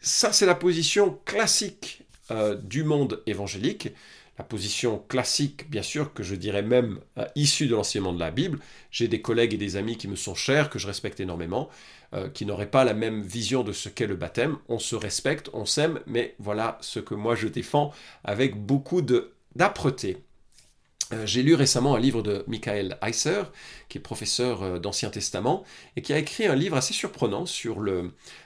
Ça, 0.00 0.32
c'est 0.32 0.46
la 0.46 0.54
position 0.54 1.18
classique 1.24 2.02
euh, 2.30 2.54
du 2.56 2.84
monde 2.84 3.22
évangélique. 3.26 3.90
la 4.38 4.44
position 4.44 5.00
classique, 5.08 5.68
bien 5.68 5.82
sûr, 5.82 6.14
que 6.14 6.22
je 6.22 6.36
dirais 6.36 6.62
même 6.62 7.00
euh, 7.18 7.26
issue 7.34 7.66
de 7.66 7.74
l'enseignement 7.74 8.12
de 8.12 8.20
la 8.20 8.30
Bible. 8.30 8.60
J'ai 8.92 9.08
des 9.08 9.20
collègues 9.20 9.54
et 9.54 9.56
des 9.56 9.74
amis 9.76 9.96
qui 9.96 10.06
me 10.06 10.14
sont 10.14 10.36
chers, 10.36 10.70
que 10.70 10.78
je 10.78 10.86
respecte 10.86 11.18
énormément, 11.18 11.68
euh, 12.14 12.28
qui 12.28 12.46
n'auraient 12.46 12.70
pas 12.70 12.84
la 12.84 12.94
même 12.94 13.22
vision 13.22 13.64
de 13.64 13.72
ce 13.72 13.88
qu'est 13.88 14.06
le 14.06 14.14
baptême. 14.14 14.58
On 14.68 14.78
se 14.78 14.94
respecte, 14.94 15.50
on 15.52 15.66
s'aime, 15.66 16.00
mais 16.06 16.36
voilà 16.38 16.78
ce 16.80 17.00
que 17.00 17.14
moi 17.14 17.34
je 17.34 17.48
défends 17.48 17.92
avec 18.22 18.54
beaucoup 18.54 19.02
d'âpreté. 19.02 20.18
Euh, 21.12 21.26
j'ai 21.26 21.42
lu 21.42 21.54
récemment 21.54 21.94
un 21.94 22.00
livre 22.00 22.22
de 22.22 22.44
Michael 22.46 22.98
Heiser, 23.02 23.42
qui 23.88 23.98
est 23.98 24.00
professeur 24.00 24.80
d'Ancien 24.80 25.10
Testament, 25.10 25.64
et 25.96 26.02
qui 26.02 26.12
a 26.12 26.18
écrit 26.18 26.46
un 26.46 26.54
livre 26.54 26.76
assez 26.76 26.92
surprenant 26.92 27.46
sur 27.46 27.80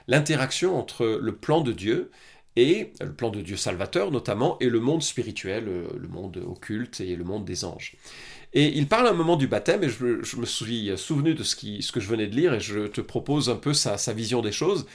l'interaction 0.08 0.78
entre 0.78 1.06
le 1.06 1.34
plan 1.34 1.60
de 1.60 1.72
Dieu 1.72 2.10
et 2.56 2.92
le 3.00 3.12
plan 3.12 3.30
de 3.30 3.40
Dieu 3.40 3.56
salvateur 3.56 4.10
notamment, 4.10 4.58
et 4.60 4.68
le 4.68 4.80
monde 4.80 5.02
spirituel, 5.02 5.68
euh, 5.68 5.88
le 5.98 6.08
monde 6.08 6.36
occulte 6.46 7.00
et 7.00 7.16
le 7.16 7.24
monde 7.24 7.44
des 7.44 7.64
anges. 7.64 7.96
Et 8.54 8.66
il 8.76 8.86
parle 8.86 9.06
un 9.08 9.12
moment 9.12 9.36
du 9.36 9.46
baptême, 9.46 9.82
et 9.82 9.88
je, 9.88 10.36
me 10.36 10.46
suis 10.46 10.90
souvenu 10.96 11.34
de 11.34 11.42
ce, 11.42 11.56
que 11.56 12.00
je 12.00 12.08
venais 12.08 12.26
de 12.26 12.36
lire, 12.36 12.52
et 12.52 12.60
je 12.60 12.86
te 12.86 13.00
propose 13.00 13.48
un 13.48 13.56
peu 13.56 13.72
sa, 13.72 13.96
vision 14.12 14.42
des 14.42 14.52
choses, 14.52 14.86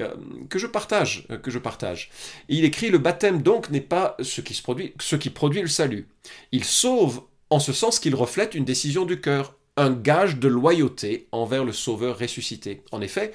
euh, 0.00 0.14
que 0.48 0.58
je 0.58 0.66
partage. 0.66 1.26
Euh, 1.30 1.38
que 1.38 1.50
je 1.50 1.58
partage. 1.58 2.10
il 2.48 2.64
écrit, 2.64 2.90
le 2.90 2.98
baptême 2.98 3.42
donc 3.42 3.70
n'est 3.70 3.80
pas 3.80 4.16
ce 4.20 4.40
qui, 4.40 4.54
se 4.54 4.62
produit, 4.62 4.94
ce 5.00 5.16
qui 5.16 5.30
produit 5.30 5.62
le 5.62 5.68
salut. 5.68 6.08
Il 6.50 6.64
sauve 6.64 7.22
en 7.50 7.60
ce 7.60 7.72
sens 7.72 8.00
qu'il 8.00 8.14
reflète 8.14 8.54
une 8.54 8.64
décision 8.64 9.04
du 9.04 9.20
cœur, 9.20 9.54
un 9.76 9.90
gage 9.90 10.38
de 10.38 10.48
loyauté 10.48 11.28
envers 11.32 11.64
le 11.64 11.72
Sauveur 11.72 12.18
ressuscité. 12.18 12.82
En 12.90 13.00
effet, 13.00 13.32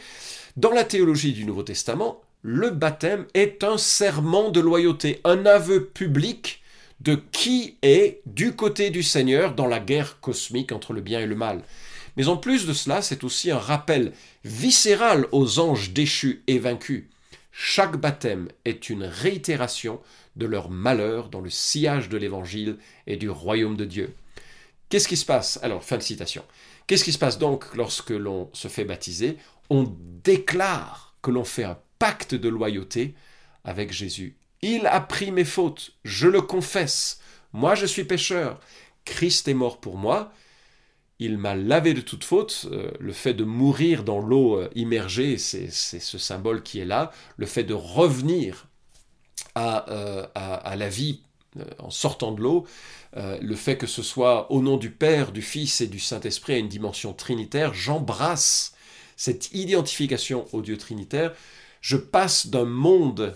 dans 0.57 0.71
la 0.71 0.83
théologie 0.83 1.33
du 1.33 1.45
Nouveau 1.45 1.63
Testament, 1.63 2.21
le 2.41 2.69
baptême 2.69 3.25
est 3.33 3.63
un 3.63 3.77
serment 3.77 4.49
de 4.49 4.59
loyauté, 4.59 5.19
un 5.23 5.45
aveu 5.45 5.85
public 5.85 6.61
de 7.01 7.15
qui 7.15 7.77
est 7.81 8.21
du 8.25 8.55
côté 8.55 8.89
du 8.89 9.03
Seigneur 9.03 9.55
dans 9.55 9.67
la 9.67 9.79
guerre 9.79 10.19
cosmique 10.19 10.71
entre 10.71 10.93
le 10.93 11.01
bien 11.01 11.19
et 11.19 11.25
le 11.25 11.35
mal. 11.35 11.61
Mais 12.17 12.27
en 12.27 12.37
plus 12.37 12.65
de 12.65 12.73
cela, 12.73 13.01
c'est 13.01 13.23
aussi 13.23 13.51
un 13.51 13.57
rappel 13.57 14.11
viscéral 14.43 15.27
aux 15.31 15.59
anges 15.59 15.91
déchus 15.91 16.43
et 16.47 16.59
vaincus. 16.59 17.05
Chaque 17.51 17.97
baptême 17.97 18.49
est 18.65 18.89
une 18.89 19.03
réitération 19.03 20.01
de 20.35 20.45
leur 20.45 20.69
malheur 20.69 21.29
dans 21.29 21.41
le 21.41 21.49
sillage 21.49 22.09
de 22.09 22.17
l'Évangile 22.17 22.77
et 23.07 23.17
du 23.17 23.29
royaume 23.29 23.77
de 23.77 23.85
Dieu. 23.85 24.13
Qu'est-ce 24.89 25.07
qui 25.07 25.17
se 25.17 25.25
passe? 25.25 25.59
Alors, 25.61 25.83
fin 25.83 25.97
de 25.97 26.03
citation. 26.03 26.43
Qu'est-ce 26.87 27.03
qui 27.03 27.11
se 27.11 27.17
passe 27.19 27.37
donc 27.37 27.75
lorsque 27.75 28.09
l'on 28.09 28.49
se 28.53 28.67
fait 28.67 28.85
baptiser? 28.85 29.37
On 29.69 29.93
déclare 30.23 31.15
que 31.21 31.31
l'on 31.31 31.43
fait 31.43 31.63
un 31.63 31.77
pacte 31.99 32.33
de 32.33 32.49
loyauté 32.49 33.13
avec 33.63 33.91
Jésus. 33.91 34.35
Il 34.61 34.87
a 34.87 34.99
pris 34.99 35.31
mes 35.31 35.45
fautes, 35.45 35.91
je 36.03 36.27
le 36.27 36.41
confesse. 36.41 37.19
Moi 37.53 37.75
je 37.75 37.85
suis 37.85 38.03
pécheur. 38.03 38.59
Christ 39.05 39.47
est 39.47 39.53
mort 39.53 39.79
pour 39.79 39.97
moi. 39.97 40.31
Il 41.19 41.37
m'a 41.37 41.55
lavé 41.55 41.93
de 41.93 42.01
toute 42.01 42.23
faute. 42.23 42.67
Euh, 42.71 42.91
le 42.99 43.13
fait 43.13 43.33
de 43.33 43.43
mourir 43.43 44.03
dans 44.03 44.19
l'eau 44.19 44.57
euh, 44.57 44.69
immergée, 44.75 45.37
c'est 45.37 45.69
ce 45.69 46.17
symbole 46.17 46.63
qui 46.63 46.79
est 46.79 46.85
là. 46.85 47.11
Le 47.37 47.45
fait 47.45 47.63
de 47.63 47.73
revenir 47.73 48.67
à, 49.55 49.89
euh, 49.89 50.25
à, 50.35 50.75
la 50.75 50.89
vie 50.89 51.21
en 51.79 51.89
sortant 51.89 52.31
de 52.31 52.41
l'eau, 52.41 52.67
le 53.15 53.55
fait 53.55 53.75
que 53.75 53.87
ce 53.87 54.03
soit 54.03 54.51
au 54.51 54.61
nom 54.61 54.77
du 54.77 54.91
Père, 54.91 55.31
du 55.31 55.41
Fils 55.41 55.81
et 55.81 55.87
du 55.87 55.99
Saint-Esprit 55.99 56.53
à 56.53 56.57
une 56.57 56.69
dimension 56.69 57.11
trinitaire, 57.11 57.73
j'embrasse 57.73 58.75
cette 59.17 59.51
identification 59.53 60.45
au 60.53 60.61
Dieu 60.61 60.77
trinitaire 60.77 61.33
je 61.81 61.97
passe 61.97 62.47
d'un 62.47 62.65
monde 62.65 63.35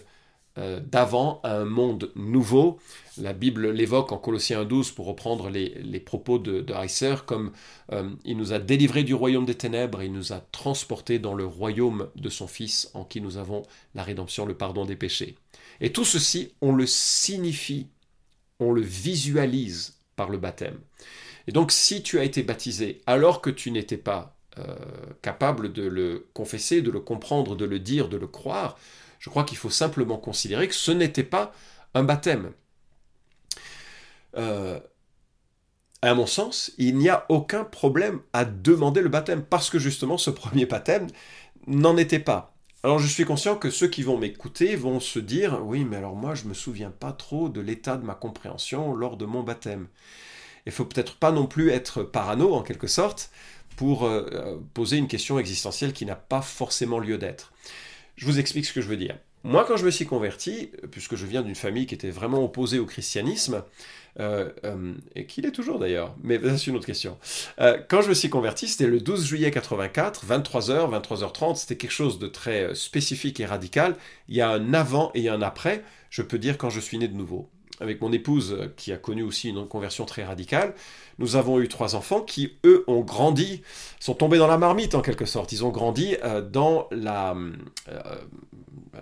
euh, 0.57 0.79
d'avant 0.79 1.39
à 1.43 1.57
un 1.57 1.65
monde 1.65 2.11
nouveau. 2.15 2.79
La 3.17 3.33
Bible 3.33 3.71
l'évoque 3.71 4.11
en 4.11 4.17
Colossiens 4.17 4.65
12 4.65 4.91
pour 4.91 5.07
reprendre 5.07 5.49
les, 5.49 5.99
propos 5.99 6.37
de, 6.37 6.61
de 6.61 6.73
Heiser 6.73 7.15
comme 7.25 7.51
euh, 7.91 8.09
il 8.23 8.37
nous 8.37 8.53
a 8.53 8.59
délivrés 8.59 9.03
du 9.03 9.13
royaume 9.13 9.45
des 9.45 9.55
ténèbres 9.55 10.01
et 10.01 10.05
il 10.05 10.13
nous 10.13 10.31
a 10.31 10.41
transportés 10.51 11.19
dans 11.19 11.33
le 11.33 11.45
royaume 11.45 12.09
de 12.15 12.29
son 12.29 12.47
Fils 12.47 12.91
en 12.93 13.03
qui 13.03 13.19
nous 13.19 13.37
avons 13.37 13.63
la 13.95 14.03
rédemption, 14.03 14.45
le 14.45 14.55
pardon 14.55 14.85
des 14.85 14.95
péchés. 14.95 15.35
Et 15.81 15.91
tout 15.91 16.05
ceci, 16.05 16.53
on 16.61 16.73
le 16.73 16.85
signifie, 16.85 17.87
on 18.59 18.71
le 18.71 18.81
visualise 18.81 19.97
par 20.15 20.29
le 20.29 20.37
baptême. 20.37 20.79
Et 21.47 21.51
donc 21.51 21.71
si 21.71 22.03
tu 22.03 22.19
as 22.19 22.23
été 22.23 22.43
baptisé 22.43 23.01
alors 23.07 23.41
que 23.41 23.49
tu 23.49 23.71
n'étais 23.71 23.97
pas 23.97 24.37
euh, 24.59 24.75
capable 25.23 25.73
de 25.73 25.81
le 25.81 26.27
confesser, 26.33 26.83
de 26.83 26.91
le 26.91 26.99
comprendre, 26.99 27.55
de 27.55 27.65
le 27.65 27.79
dire, 27.79 28.07
de 28.07 28.17
le 28.17 28.27
croire. 28.27 28.77
Je 29.23 29.29
crois 29.29 29.45
qu'il 29.45 29.57
faut 29.57 29.69
simplement 29.69 30.17
considérer 30.17 30.67
que 30.67 30.75
ce 30.75 30.91
n'était 30.91 31.23
pas 31.23 31.53
un 31.93 32.03
baptême. 32.03 32.51
Euh, 34.35 34.81
à 36.01 36.13
mon 36.13 36.25
sens, 36.25 36.73
il 36.77 36.97
n'y 36.97 37.07
a 37.07 37.25
aucun 37.29 37.63
problème 37.63 38.19
à 38.33 38.43
demander 38.43 38.99
le 38.99 39.07
baptême, 39.07 39.41
parce 39.41 39.69
que 39.69 39.79
justement 39.79 40.17
ce 40.17 40.29
premier 40.29 40.65
baptême 40.65 41.07
n'en 41.67 41.95
était 41.95 42.19
pas. 42.19 42.53
Alors 42.83 42.99
je 42.99 43.07
suis 43.07 43.23
conscient 43.23 43.55
que 43.55 43.69
ceux 43.69 43.87
qui 43.87 44.03
vont 44.03 44.17
m'écouter 44.17 44.75
vont 44.75 44.99
se 44.99 45.19
dire, 45.19 45.61
oui, 45.63 45.85
mais 45.85 45.95
alors 45.95 46.17
moi 46.17 46.35
je 46.35 46.43
ne 46.43 46.49
me 46.49 46.53
souviens 46.53 46.91
pas 46.91 47.13
trop 47.13 47.47
de 47.47 47.61
l'état 47.61 47.95
de 47.95 48.05
ma 48.05 48.15
compréhension 48.15 48.93
lors 48.93 49.15
de 49.15 49.23
mon 49.23 49.41
baptême. 49.41 49.87
Il 50.65 50.73
faut 50.73 50.83
peut-être 50.83 51.15
pas 51.15 51.31
non 51.31 51.45
plus 51.45 51.69
être 51.69 52.03
parano 52.03 52.53
en 52.55 52.61
quelque 52.61 52.87
sorte, 52.87 53.31
pour 53.77 54.03
euh, 54.03 54.59
poser 54.73 54.97
une 54.97 55.07
question 55.07 55.39
existentielle 55.39 55.93
qui 55.93 56.05
n'a 56.05 56.17
pas 56.17 56.41
forcément 56.41 56.99
lieu 56.99 57.17
d'être. 57.17 57.53
Je 58.15 58.25
vous 58.25 58.39
explique 58.39 58.65
ce 58.65 58.73
que 58.73 58.81
je 58.81 58.87
veux 58.87 58.97
dire. 58.97 59.17
Moi, 59.45 59.65
quand 59.67 59.75
je 59.75 59.85
me 59.85 59.91
suis 59.91 60.05
converti, 60.05 60.71
puisque 60.91 61.17
je 61.17 61.25
viens 61.25 61.41
d'une 61.41 61.55
famille 61.55 61.85
qui 61.85 61.95
était 61.95 62.11
vraiment 62.11 62.43
opposée 62.43 62.79
au 62.79 62.85
christianisme, 62.85 63.63
euh, 64.19 64.49
et 65.15 65.25
qui 65.25 65.41
l'est 65.41 65.51
toujours 65.51 65.79
d'ailleurs, 65.79 66.15
mais 66.23 66.39
c'est 66.57 66.67
une 66.67 66.77
autre 66.77 66.85
question. 66.85 67.17
quand 67.89 68.01
je 68.01 68.09
me 68.09 68.13
suis 68.13 68.29
converti, 68.29 68.69
c'était 68.69 68.87
le 68.87 69.01
12 69.01 69.25
juillet 69.25 69.51
84, 69.51 70.25
23h, 70.25 71.01
23h30, 71.01 71.55
c'était 71.55 71.75
quelque 71.75 71.91
chose 71.91 72.19
de 72.19 72.27
très 72.27 72.73
spécifique 72.73 73.39
et 73.41 73.45
radical. 73.45 73.97
Il 74.29 74.35
y 74.35 74.41
a 74.41 74.49
un 74.49 74.73
avant 74.73 75.11
et 75.13 75.27
un 75.27 75.41
après, 75.41 75.83
je 76.09 76.21
peux 76.21 76.39
dire 76.39 76.57
quand 76.57 76.69
je 76.69 76.79
suis 76.79 76.97
né 76.97 77.09
de 77.09 77.15
nouveau 77.15 77.49
avec 77.83 78.01
mon 78.01 78.11
épouse 78.11 78.55
euh, 78.57 78.73
qui 78.75 78.91
a 78.91 78.97
connu 78.97 79.21
aussi 79.21 79.49
une 79.49 79.67
conversion 79.67 80.05
très 80.05 80.23
radicale, 80.23 80.73
nous 81.19 81.35
avons 81.35 81.59
eu 81.59 81.67
trois 81.67 81.95
enfants 81.95 82.21
qui, 82.21 82.53
eux, 82.65 82.83
ont 82.87 83.01
grandi, 83.01 83.61
sont 83.99 84.15
tombés 84.15 84.37
dans 84.39 84.47
la 84.47 84.57
marmite 84.57 84.95
en 84.95 85.01
quelque 85.01 85.25
sorte. 85.25 85.51
Ils 85.51 85.63
ont 85.63 85.69
grandi 85.69 86.15
euh, 86.23 86.41
dans 86.41 86.87
la, 86.91 87.35
euh, 87.89 88.01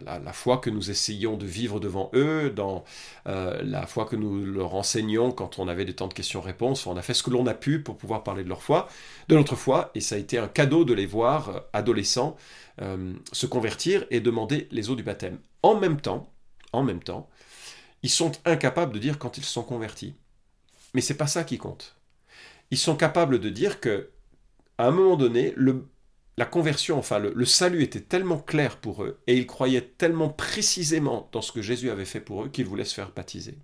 la, 0.03 0.33
foi 0.33 0.57
que 0.57 0.69
nous 0.69 0.89
essayions 0.89 1.37
de 1.37 1.45
vivre 1.45 1.79
devant 1.79 2.09
eux, 2.13 2.49
dans 2.49 2.83
la 3.25 3.85
foi 3.85 4.05
que 4.05 4.15
nous 4.15 4.43
leur 4.43 4.73
enseignions 4.73 5.31
quand 5.31 5.59
on 5.59 5.67
avait 5.67 5.85
des 5.85 5.93
temps 5.93 6.07
de 6.07 6.13
questions-réponses. 6.13 6.87
On 6.87 6.97
a 6.97 7.01
fait 7.01 7.13
ce 7.13 7.21
que 7.21 7.29
l'on 7.29 7.45
a 7.45 7.53
pu 7.53 7.81
pour 7.81 7.97
pouvoir 7.97 8.23
parler 8.23 8.43
de 8.43 8.49
leur 8.49 8.63
foi, 8.63 8.87
de 9.27 9.35
notre 9.35 9.55
foi, 9.55 9.91
et 9.93 10.01
ça 10.01 10.15
a 10.15 10.17
été 10.17 10.37
un 10.37 10.47
cadeau 10.47 10.85
de 10.85 10.93
les 10.93 11.05
voir, 11.05 11.65
adolescents, 11.73 12.35
se 13.31 13.45
convertir 13.45 14.05
et 14.09 14.21
demander 14.21 14.67
les 14.71 14.89
eaux 14.89 14.95
du 14.95 15.03
baptême. 15.03 15.37
En 15.61 15.75
même 15.75 15.99
temps, 15.99 16.31
en 16.73 16.83
même 16.83 17.03
temps, 17.03 17.29
ils 18.03 18.09
sont 18.09 18.31
incapables 18.45 18.93
de 18.93 18.99
dire 18.99 19.19
quand 19.19 19.37
ils 19.37 19.43
sont 19.43 19.63
convertis. 19.63 20.15
Mais 20.93 21.01
c'est 21.01 21.17
pas 21.17 21.27
ça 21.27 21.43
qui 21.43 21.57
compte. 21.57 21.95
Ils 22.71 22.77
sont 22.77 22.95
capables 22.95 23.39
de 23.39 23.49
dire 23.49 23.79
que, 23.79 24.09
à 24.77 24.87
un 24.87 24.91
moment 24.91 25.17
donné, 25.17 25.53
le, 25.55 25.85
la 26.37 26.45
conversion, 26.45 26.97
enfin 26.97 27.19
le, 27.19 27.45
salut 27.45 27.83
était 27.83 28.01
tellement 28.01 28.39
clair 28.39 28.77
pour 28.77 29.03
eux 29.03 29.19
et 29.27 29.37
ils 29.37 29.47
croyaient 29.47 29.93
tellement 29.97 30.29
précisément 30.29 31.29
dans 31.31 31.41
ce 31.41 31.51
que 31.51 31.61
Jésus 31.61 31.89
avait 31.89 32.05
fait 32.05 32.21
pour 32.21 32.43
eux 32.43 32.49
qu'ils 32.49 32.65
voulaient 32.65 32.85
se 32.85 32.93
faire 32.93 33.11
baptiser. 33.11 33.57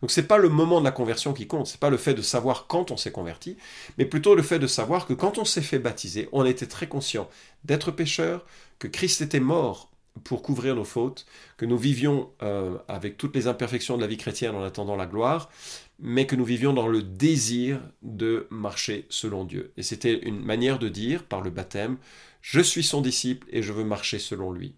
Donc 0.00 0.10
c'est 0.10 0.26
pas 0.26 0.38
le 0.38 0.48
moment 0.48 0.80
de 0.80 0.84
la 0.84 0.90
conversion 0.90 1.32
qui 1.32 1.46
compte, 1.46 1.68
c'est 1.68 1.80
pas 1.80 1.90
le 1.90 1.96
fait 1.96 2.14
de 2.14 2.22
savoir 2.22 2.66
quand 2.66 2.90
on 2.90 2.96
s'est 2.96 3.12
converti, 3.12 3.56
mais 3.98 4.04
plutôt 4.04 4.34
le 4.34 4.42
fait 4.42 4.58
de 4.58 4.66
savoir 4.66 5.06
que 5.06 5.14
quand 5.14 5.38
on 5.38 5.44
s'est 5.44 5.62
fait 5.62 5.78
baptiser, 5.78 6.28
on 6.32 6.44
était 6.44 6.66
très 6.66 6.88
conscient 6.88 7.28
d'être 7.64 7.92
pécheur, 7.92 8.44
que 8.78 8.88
Christ 8.88 9.22
était 9.22 9.40
mort 9.40 9.91
pour 10.24 10.42
couvrir 10.42 10.76
nos 10.76 10.84
fautes, 10.84 11.26
que 11.56 11.64
nous 11.64 11.78
vivions 11.78 12.30
euh, 12.42 12.76
avec 12.88 13.16
toutes 13.16 13.34
les 13.34 13.46
imperfections 13.46 13.96
de 13.96 14.02
la 14.02 14.06
vie 14.06 14.16
chrétienne 14.16 14.54
en 14.54 14.62
attendant 14.62 14.96
la 14.96 15.06
gloire, 15.06 15.50
mais 15.98 16.26
que 16.26 16.36
nous 16.36 16.44
vivions 16.44 16.72
dans 16.72 16.88
le 16.88 17.02
désir 17.02 17.80
de 18.02 18.46
marcher 18.50 19.06
selon 19.08 19.44
Dieu. 19.44 19.72
Et 19.76 19.82
c'était 19.82 20.18
une 20.18 20.42
manière 20.42 20.78
de 20.78 20.88
dire, 20.88 21.24
par 21.24 21.40
le 21.40 21.50
baptême, 21.50 21.96
je 22.40 22.60
suis 22.60 22.82
son 22.82 23.00
disciple 23.00 23.46
et 23.50 23.62
je 23.62 23.72
veux 23.72 23.84
marcher 23.84 24.18
selon 24.18 24.52
lui. 24.52 24.74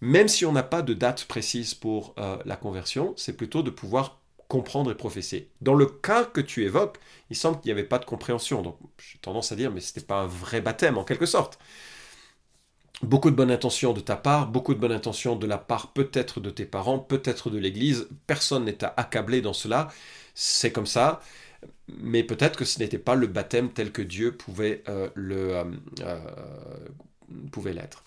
Même 0.00 0.28
si 0.28 0.44
on 0.44 0.52
n'a 0.52 0.62
pas 0.62 0.82
de 0.82 0.94
date 0.94 1.24
précise 1.24 1.74
pour 1.74 2.14
euh, 2.18 2.36
la 2.44 2.56
conversion, 2.56 3.14
c'est 3.16 3.36
plutôt 3.36 3.62
de 3.62 3.70
pouvoir 3.70 4.20
comprendre 4.48 4.90
et 4.90 4.94
professer. 4.94 5.48
Dans 5.62 5.74
le 5.74 5.86
cas 5.86 6.24
que 6.24 6.40
tu 6.40 6.64
évoques, 6.64 6.98
il 7.30 7.36
semble 7.36 7.60
qu'il 7.60 7.68
n'y 7.68 7.78
avait 7.78 7.88
pas 7.88 7.98
de 7.98 8.04
compréhension. 8.04 8.62
Donc 8.62 8.76
j'ai 8.98 9.18
tendance 9.18 9.50
à 9.50 9.56
dire, 9.56 9.70
mais 9.70 9.80
ce 9.80 9.90
n'était 9.90 10.06
pas 10.06 10.20
un 10.20 10.26
vrai 10.26 10.60
baptême 10.60 10.98
en 10.98 11.04
quelque 11.04 11.26
sorte 11.26 11.58
beaucoup 13.04 13.30
de 13.30 13.36
bonnes 13.36 13.50
intentions 13.50 13.92
de 13.92 14.00
ta 14.00 14.16
part, 14.16 14.48
beaucoup 14.48 14.74
de 14.74 14.80
bonnes 14.80 14.92
intentions 14.92 15.36
de 15.36 15.46
la 15.46 15.58
part 15.58 15.92
peut-être 15.92 16.40
de 16.40 16.50
tes 16.50 16.64
parents, 16.64 16.98
peut-être 16.98 17.50
de 17.50 17.58
l'Église. 17.58 18.08
Personne 18.26 18.64
n'est 18.64 18.84
accablé 18.84 19.40
dans 19.40 19.52
cela. 19.52 19.88
C'est 20.34 20.72
comme 20.72 20.86
ça. 20.86 21.20
Mais 21.88 22.22
peut-être 22.22 22.58
que 22.58 22.64
ce 22.64 22.78
n'était 22.78 22.98
pas 22.98 23.14
le 23.14 23.26
baptême 23.26 23.70
tel 23.70 23.92
que 23.92 24.02
Dieu 24.02 24.36
pouvait 24.36 24.82
euh, 24.88 25.08
le, 25.14 25.56
euh, 25.56 25.64
euh, 26.00 26.18
pouvait 27.52 27.72
l'être. 27.72 28.04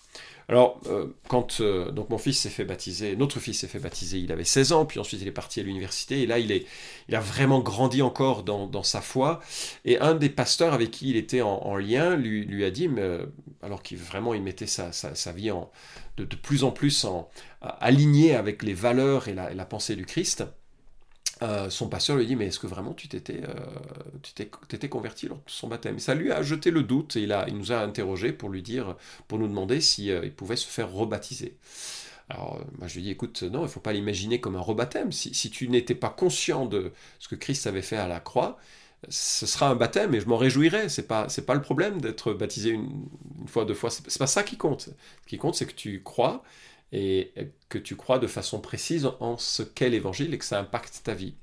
Alors, 0.50 0.80
euh, 0.86 1.08
quand 1.28 1.60
euh, 1.60 1.90
donc 1.90 2.08
mon 2.08 2.16
fils 2.16 2.40
s'est 2.40 2.48
fait 2.48 2.64
baptiser, 2.64 3.16
notre 3.16 3.38
fils 3.38 3.60
s'est 3.60 3.66
fait 3.66 3.78
baptiser, 3.78 4.18
il 4.18 4.32
avait 4.32 4.44
16 4.44 4.72
ans, 4.72 4.86
puis 4.86 4.98
ensuite 4.98 5.20
il 5.20 5.28
est 5.28 5.32
parti 5.32 5.60
à 5.60 5.62
l'université, 5.62 6.22
et 6.22 6.26
là 6.26 6.38
il, 6.38 6.50
est, 6.52 6.64
il 7.08 7.14
a 7.14 7.20
vraiment 7.20 7.60
grandi 7.60 8.00
encore 8.00 8.44
dans, 8.44 8.82
sa 8.82 9.02
foi. 9.02 9.40
Et 9.84 9.98
un 9.98 10.14
des 10.14 10.30
pasteurs 10.30 10.72
avec 10.72 10.90
qui 10.90 11.10
il 11.10 11.16
était 11.16 11.42
en, 11.42 11.76
lien 11.76 12.16
lui, 12.16 12.46
lui, 12.46 12.64
a 12.64 12.70
dit, 12.70 12.88
mais, 12.88 13.18
alors 13.62 13.82
qu'il 13.82 13.98
vraiment 13.98 14.32
il 14.32 14.42
mettait 14.42 14.66
sa, 14.66 14.90
sa, 14.92 15.32
vie 15.32 15.50
en, 15.50 15.70
de, 16.16 16.24
plus 16.24 16.64
en 16.64 16.70
plus 16.70 17.04
en, 17.04 17.28
aligné 17.60 18.34
avec 18.34 18.62
les 18.62 18.74
valeurs 18.74 19.28
et 19.28 19.34
la, 19.34 19.52
et 19.52 19.54
la 19.54 19.66
pensée 19.66 19.96
du 19.96 20.06
Christ, 20.06 20.44
euh, 21.42 21.70
son 21.70 21.88
pasteur 21.88 22.16
lui 22.16 22.26
dit 22.26 22.36
mais 22.36 22.46
est-ce 22.46 22.58
que 22.58 22.66
vraiment 22.66 22.94
tu 22.94 23.08
t'étais 23.08 23.40
euh, 23.44 24.88
converti 24.88 25.28
lors 25.28 25.38
de 25.38 25.42
son 25.46 25.68
baptême? 25.68 25.98
Ça 25.98 26.14
lui 26.14 26.32
a 26.32 26.42
jeté 26.42 26.70
le 26.70 26.82
doute 26.82 27.16
et 27.16 27.22
il, 27.22 27.32
a, 27.32 27.46
il 27.48 27.56
nous 27.56 27.72
a 27.72 27.78
interrogé 27.78 28.32
pour 28.32 28.48
lui 28.48 28.62
dire 28.62 28.96
pour 29.28 29.38
nous 29.38 29.46
demander 29.46 29.80
si 29.80 30.10
euh, 30.10 30.20
il 30.24 30.32
pouvait 30.32 30.56
se 30.56 30.66
faire 30.66 30.90
rebaptiser. 30.92 31.56
Alors 32.28 32.60
moi 32.78 32.88
je 32.88 32.96
lui 32.96 33.02
dis 33.02 33.10
écoute 33.10 33.42
non 33.42 33.62
il 33.62 33.68
faut 33.68 33.80
pas 33.80 33.92
l'imaginer 33.92 34.40
comme 34.40 34.56
un 34.56 34.60
rebaptême. 34.60 35.12
Si, 35.12 35.32
si 35.34 35.50
tu 35.50 35.68
n'étais 35.68 35.94
pas 35.94 36.10
conscient 36.10 36.66
de 36.66 36.92
ce 37.18 37.28
que 37.28 37.36
Christ 37.36 37.66
avait 37.66 37.82
fait 37.82 37.96
à 37.96 38.08
la 38.08 38.20
croix 38.20 38.58
ce 39.08 39.46
sera 39.46 39.68
un 39.68 39.76
baptême 39.76 40.14
et 40.14 40.20
je 40.20 40.26
m'en 40.26 40.36
réjouirais. 40.36 40.88
C'est 40.88 41.06
pas 41.06 41.28
c'est 41.28 41.46
pas 41.46 41.54
le 41.54 41.62
problème 41.62 42.00
d'être 42.00 42.32
baptisé 42.32 42.70
une, 42.70 43.06
une, 43.40 43.48
fois 43.48 43.64
deux 43.64 43.74
fois. 43.74 43.90
C'est 43.90 44.18
pas 44.18 44.26
ça 44.26 44.42
qui 44.42 44.56
compte. 44.56 44.88
Ce 45.22 45.28
qui 45.28 45.38
compte 45.38 45.54
c'est 45.54 45.66
que 45.66 45.72
tu 45.72 46.02
crois 46.02 46.42
et 46.92 47.32
que 47.68 47.78
tu 47.78 47.96
crois 47.96 48.18
de 48.18 48.26
façon 48.26 48.60
précise 48.60 49.08
en 49.20 49.36
ce 49.36 49.62
qu'est 49.62 49.90
l'évangile 49.90 50.32
et 50.32 50.38
que 50.38 50.44
ça 50.44 50.58
impacte 50.58 51.02
ta 51.04 51.14
vie. 51.14 51.34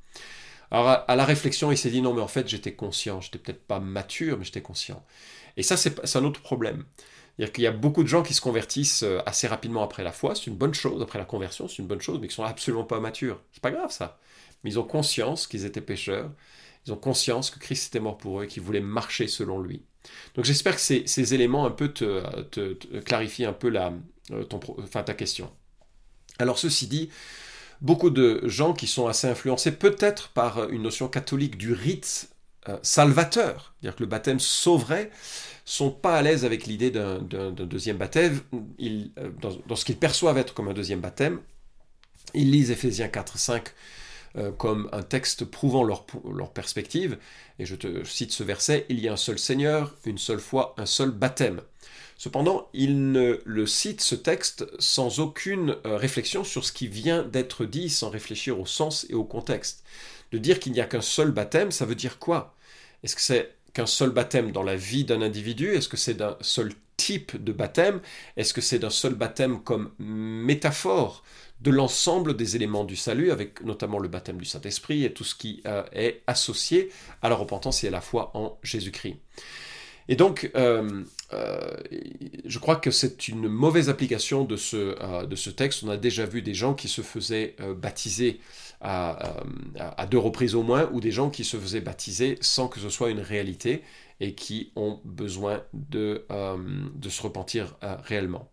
Alors 0.71 1.03
à 1.07 1.15
la 1.15 1.25
réflexion, 1.25 1.71
il 1.71 1.77
s'est 1.77 1.91
dit 1.91 2.01
non 2.01 2.13
mais 2.13 2.21
en 2.21 2.27
fait 2.27 2.47
j'étais 2.47 2.73
conscient, 2.73 3.21
j'étais 3.21 3.37
peut-être 3.37 3.65
pas 3.65 3.79
mature 3.79 4.37
mais 4.37 4.45
j'étais 4.45 4.61
conscient. 4.61 5.05
Et 5.57 5.63
ça 5.63 5.77
c'est 5.77 6.15
un 6.15 6.23
autre 6.23 6.41
problème. 6.41 6.85
C'est-à-dire 7.37 7.53
qu'il 7.53 7.63
y 7.65 7.67
a 7.67 7.71
beaucoup 7.71 8.01
de 8.01 8.07
gens 8.07 8.23
qui 8.23 8.33
se 8.33 8.41
convertissent 8.41 9.03
euh, 9.03 9.19
assez 9.25 9.47
rapidement 9.47 9.83
après 9.83 10.03
la 10.03 10.13
foi, 10.13 10.35
c'est 10.35 10.47
une 10.47 10.55
bonne 10.55 10.73
chose, 10.73 11.01
après 11.01 11.19
la 11.19 11.25
conversion, 11.25 11.67
c'est 11.67 11.79
une 11.79 11.87
bonne 11.87 11.99
chose, 11.99 12.19
mais 12.21 12.29
qui 12.29 12.35
sont 12.35 12.45
absolument 12.45 12.85
pas 12.85 13.01
matures. 13.01 13.41
C'est 13.51 13.61
pas 13.61 13.71
grave 13.71 13.91
ça. 13.91 14.19
Mais 14.63 14.71
ils 14.71 14.79
ont 14.79 14.85
conscience 14.85 15.45
qu'ils 15.45 15.65
étaient 15.65 15.81
pécheurs, 15.81 16.31
ils 16.85 16.93
ont 16.93 16.97
conscience 16.97 17.49
que 17.49 17.59
Christ 17.59 17.87
était 17.87 17.99
mort 17.99 18.17
pour 18.17 18.39
eux 18.39 18.45
et 18.45 18.47
qu'ils 18.47 18.63
voulaient 18.63 18.79
marcher 18.79 19.27
selon 19.27 19.59
lui. 19.59 19.83
Donc 20.35 20.45
j'espère 20.45 20.75
que 20.75 20.81
ces, 20.81 21.33
éléments 21.33 21.65
un 21.65 21.71
peu 21.71 21.89
te, 21.89 22.41
te 22.43 22.99
clarifient 22.99 23.45
un 23.45 23.53
peu 23.53 23.69
la, 23.69 23.91
enfin, 24.32 25.03
ta 25.03 25.13
question. 25.13 25.51
Alors 26.39 26.58
ceci 26.58 26.88
dit, 26.88 27.10
beaucoup 27.82 28.10
de 28.10 28.41
gens 28.48 28.74
qui 28.74 28.88
sont 28.88 29.08
assez 29.08 29.27
influencés 29.27 29.72
peut-être 29.72 30.29
par 30.29 30.70
une 30.70 30.84
notion 30.84 31.08
catholique 31.08 31.58
du 31.58 31.74
rite 31.74 32.29
euh, 32.67 32.77
salvateur, 32.82 33.75
c'est-à-dire 33.79 33.96
que 33.96 34.03
le 34.03 34.10
baptême 34.10 34.39
sauverait, 34.39 35.12
sont 35.65 35.91
pas 35.91 36.17
à 36.17 36.22
l'aise 36.22 36.46
avec 36.46 36.65
l'idée 36.65 36.91
d'un 36.91 37.20
deuxième 37.20 37.98
baptême, 37.98 38.41
euh, 38.82 39.32
dans, 39.39 39.75
ce 39.75 39.86
qu'ils 39.86 39.98
perçoivent 39.98 40.38
être 40.38 40.53
comme 40.53 40.67
un 40.67 40.74
deuxième 40.74 41.00
baptême. 41.00 41.41
Ils 42.34 42.51
lisent 42.51 42.72
Ephésiens 42.72 43.08
4, 43.08 43.38
5 43.38 43.74
comme 44.58 44.89
un 44.91 45.01
texte 45.01 45.46
prouvant 45.46 45.86
leur 45.86 46.51
perspective, 46.51 47.17
et 47.58 47.65
je 47.65 47.74
te 47.74 48.03
cite 48.03 48.34
ce 48.34 48.44
verset, 48.44 48.86
il 48.89 49.00
y 49.00 49.08
a 49.08 49.13
un 49.13 49.17
seul 49.17 49.39
Seigneur, 49.39 49.96
une 50.03 50.17
seule 50.17 50.41
foi, 50.41 50.75
un 50.77 50.86
seul 50.86 51.12
baptême. 51.12 51.62
Cependant, 52.17 52.69
il 52.74 53.12
ne 53.12 53.41
le 53.43 53.65
cite, 53.65 54.01
ce 54.01 54.15
texte, 54.15 54.65
sans 54.79 55.19
aucune 55.19 55.75
euh, 55.86 55.98
réflexion 55.98 56.43
sur 56.43 56.63
ce 56.63 56.72
qui 56.72 56.88
vient 56.88 57.24
d'être 57.24 57.65
dit, 57.65 57.89
sans 57.89 58.10
réfléchir 58.10 58.60
au 58.60 58.65
sens 58.65 59.05
et 59.10 59.13
au 59.13 59.25
contexte. 59.25 59.84
De 60.31 60.38
dire 60.38 60.60
qu'il 60.60 60.72
n'y 60.72 60.79
a 60.79 60.86
qu'un 60.86 61.01
seul 61.01 61.31
baptême, 61.31 61.72
ça 61.72 61.86
veut 61.86 61.95
dire 61.95 62.17
quoi? 62.17 62.55
Est-ce 63.03 63.15
que 63.15 63.22
c'est 63.22 63.55
qu'un 63.74 63.86
seul 63.86 64.12
baptême 64.12 64.51
dans 64.51 64.63
la 64.63 64.77
vie 64.77 65.03
d'un 65.03 65.22
individu? 65.22 65.74
Est-ce 65.74 65.89
que 65.89 65.98
c'est 65.98 66.13
d'un 66.13 66.38
seul 66.39 66.72
type 66.95 67.43
de 67.43 67.51
baptême? 67.51 68.00
Est-ce 68.38 68.53
que 68.53 68.62
c'est 68.62 68.79
d'un 68.79 68.89
seul 68.89 69.13
baptême 69.13 69.62
comme 69.62 69.91
métaphore 70.00 71.24
de 71.62 71.72
l'ensemble 71.72 72.36
des 72.38 72.55
éléments 72.55 72.86
du 72.86 72.95
salut, 72.95 73.31
avec 73.31 73.62
notamment 73.62 74.00
le 74.00 74.07
baptême 74.07 74.38
du 74.38 74.45
Saint-Esprit 74.45 75.03
et 75.03 75.13
tout 75.13 75.25
ce 75.25 75.36
qui 75.36 75.62
euh, 75.67 75.84
est 75.91 76.22
associé 76.27 76.89
à 77.22 77.27
la 77.27 77.36
repentance 77.36 77.84
et 77.84 77.89
à 77.89 77.91
la 77.91 78.01
foi 78.01 78.31
en 78.34 78.57
Jésus-Christ? 78.63 79.17
Et 80.07 80.15
donc, 80.15 80.51
euh, 80.55 81.03
euh, 81.34 81.75
je 82.46 82.60
crois 82.60 82.75
que 82.75 82.91
c'est 82.91 83.27
une 83.27 83.48
mauvaise 83.48 83.89
application 83.89 84.43
de 84.43 84.58
ce, 84.58 84.95
euh, 85.02 85.26
de 85.26 85.36
ce 85.36 85.49
texte. 85.49 85.84
On 85.84 85.89
a 85.89 85.97
déjà 85.97 86.26
vu 86.26 86.41
des 86.41 86.54
gens 86.54 86.73
qui 86.73 86.88
se 86.88 87.02
faisaient 87.02 87.56
baptiser 87.76 88.39
à, 88.82 89.38
à, 89.80 90.06
deux 90.06 90.17
reprises 90.17 90.54
au 90.54 90.63
moins, 90.63 90.89
ou 90.91 90.99
des 90.99 91.12
gens 91.12 91.30
qui 91.30 91.43
se 91.43 91.58
faisaient 91.58 91.82
baptiser 91.82 92.38
sans 92.41 92.67
que 92.67 92.80
ce 92.80 92.89
soit 92.89 93.10
une 93.10 93.21
réalité 93.21 93.82
et 94.19 94.36
qui 94.36 94.71
ont 94.76 94.99
besoin 95.04 95.63
de, 95.73 96.26
de 96.30 97.10
se 97.10 97.21
repentir 97.21 97.76
réellement. 98.04 98.52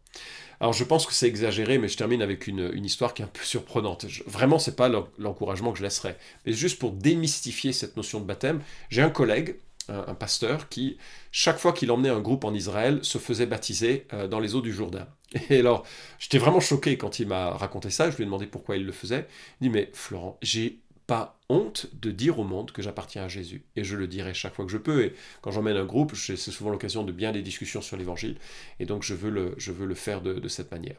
Alors 0.62 0.72
je 0.72 0.84
pense 0.84 1.06
que 1.06 1.12
c'est 1.12 1.26
exagéré, 1.26 1.78
mais 1.78 1.88
je 1.88 1.96
termine 1.96 2.22
avec 2.22 2.46
une, 2.46 2.70
une, 2.72 2.84
histoire 2.84 3.14
qui 3.14 3.22
est 3.22 3.24
un 3.24 3.28
peu 3.28 3.42
surprenante. 3.42 4.06
Je, 4.08 4.22
vraiment, 4.28 4.60
c'est 4.60 4.76
pas 4.76 4.88
l'encouragement 5.18 5.72
que 5.72 5.78
je 5.78 5.82
laisserai, 5.82 6.16
mais 6.46 6.52
juste 6.52 6.78
pour 6.78 6.92
démystifier 6.92 7.72
cette 7.72 7.96
notion 7.96 8.20
de 8.20 8.26
baptême. 8.26 8.60
J'ai 8.88 9.02
un 9.02 9.10
collègue 9.10 9.56
un, 9.88 10.14
pasteur 10.14 10.68
qui, 10.68 10.98
chaque 11.30 11.58
fois 11.58 11.72
qu'il 11.72 11.90
emmenait 11.90 12.08
un 12.08 12.20
groupe 12.20 12.44
en 12.44 12.54
Israël, 12.54 13.00
se 13.02 13.18
faisait 13.18 13.46
baptiser 13.46 14.06
euh, 14.12 14.28
dans 14.28 14.40
les 14.40 14.54
eaux 14.54 14.60
du 14.60 14.72
Jourdain. 14.72 15.06
Et 15.50 15.60
alors, 15.60 15.84
j'étais 16.18 16.38
vraiment 16.38 16.60
choqué 16.60 16.96
quand 16.96 17.18
il 17.18 17.28
m'a 17.28 17.50
raconté 17.50 17.90
ça, 17.90 18.10
je 18.10 18.16
lui 18.16 18.22
ai 18.22 18.26
demandé 18.26 18.46
pourquoi 18.46 18.76
il 18.76 18.84
le 18.84 18.92
faisait. 18.92 19.26
Il 19.60 19.64
dit, 19.64 19.70
mais 19.70 19.90
Florent, 19.92 20.38
j'ai 20.42 20.78
pas 21.06 21.38
honte 21.48 21.88
de 22.00 22.10
dire 22.10 22.38
au 22.38 22.44
monde 22.44 22.70
que 22.72 22.80
j'appartiens 22.80 23.24
à 23.24 23.28
Jésus. 23.28 23.64
Et 23.76 23.84
je 23.84 23.96
le 23.96 24.06
dirai 24.06 24.34
chaque 24.34 24.54
fois 24.54 24.64
que 24.64 24.70
je 24.70 24.78
peux. 24.78 25.04
Et 25.04 25.14
quand 25.40 25.50
j'emmène 25.50 25.76
un 25.76 25.84
groupe, 25.84 26.14
c'est 26.14 26.36
souvent 26.36 26.70
l'occasion 26.70 27.04
de 27.04 27.12
bien 27.12 27.32
des 27.32 27.42
discussions 27.42 27.82
sur 27.82 27.96
l'évangile. 27.96 28.36
Et 28.80 28.86
donc 28.86 29.02
je 29.02 29.14
veux 29.14 29.30
le, 29.30 29.94
faire 29.94 30.22
de, 30.22 30.34
de 30.34 30.48
cette 30.48 30.70
manière. 30.70 30.96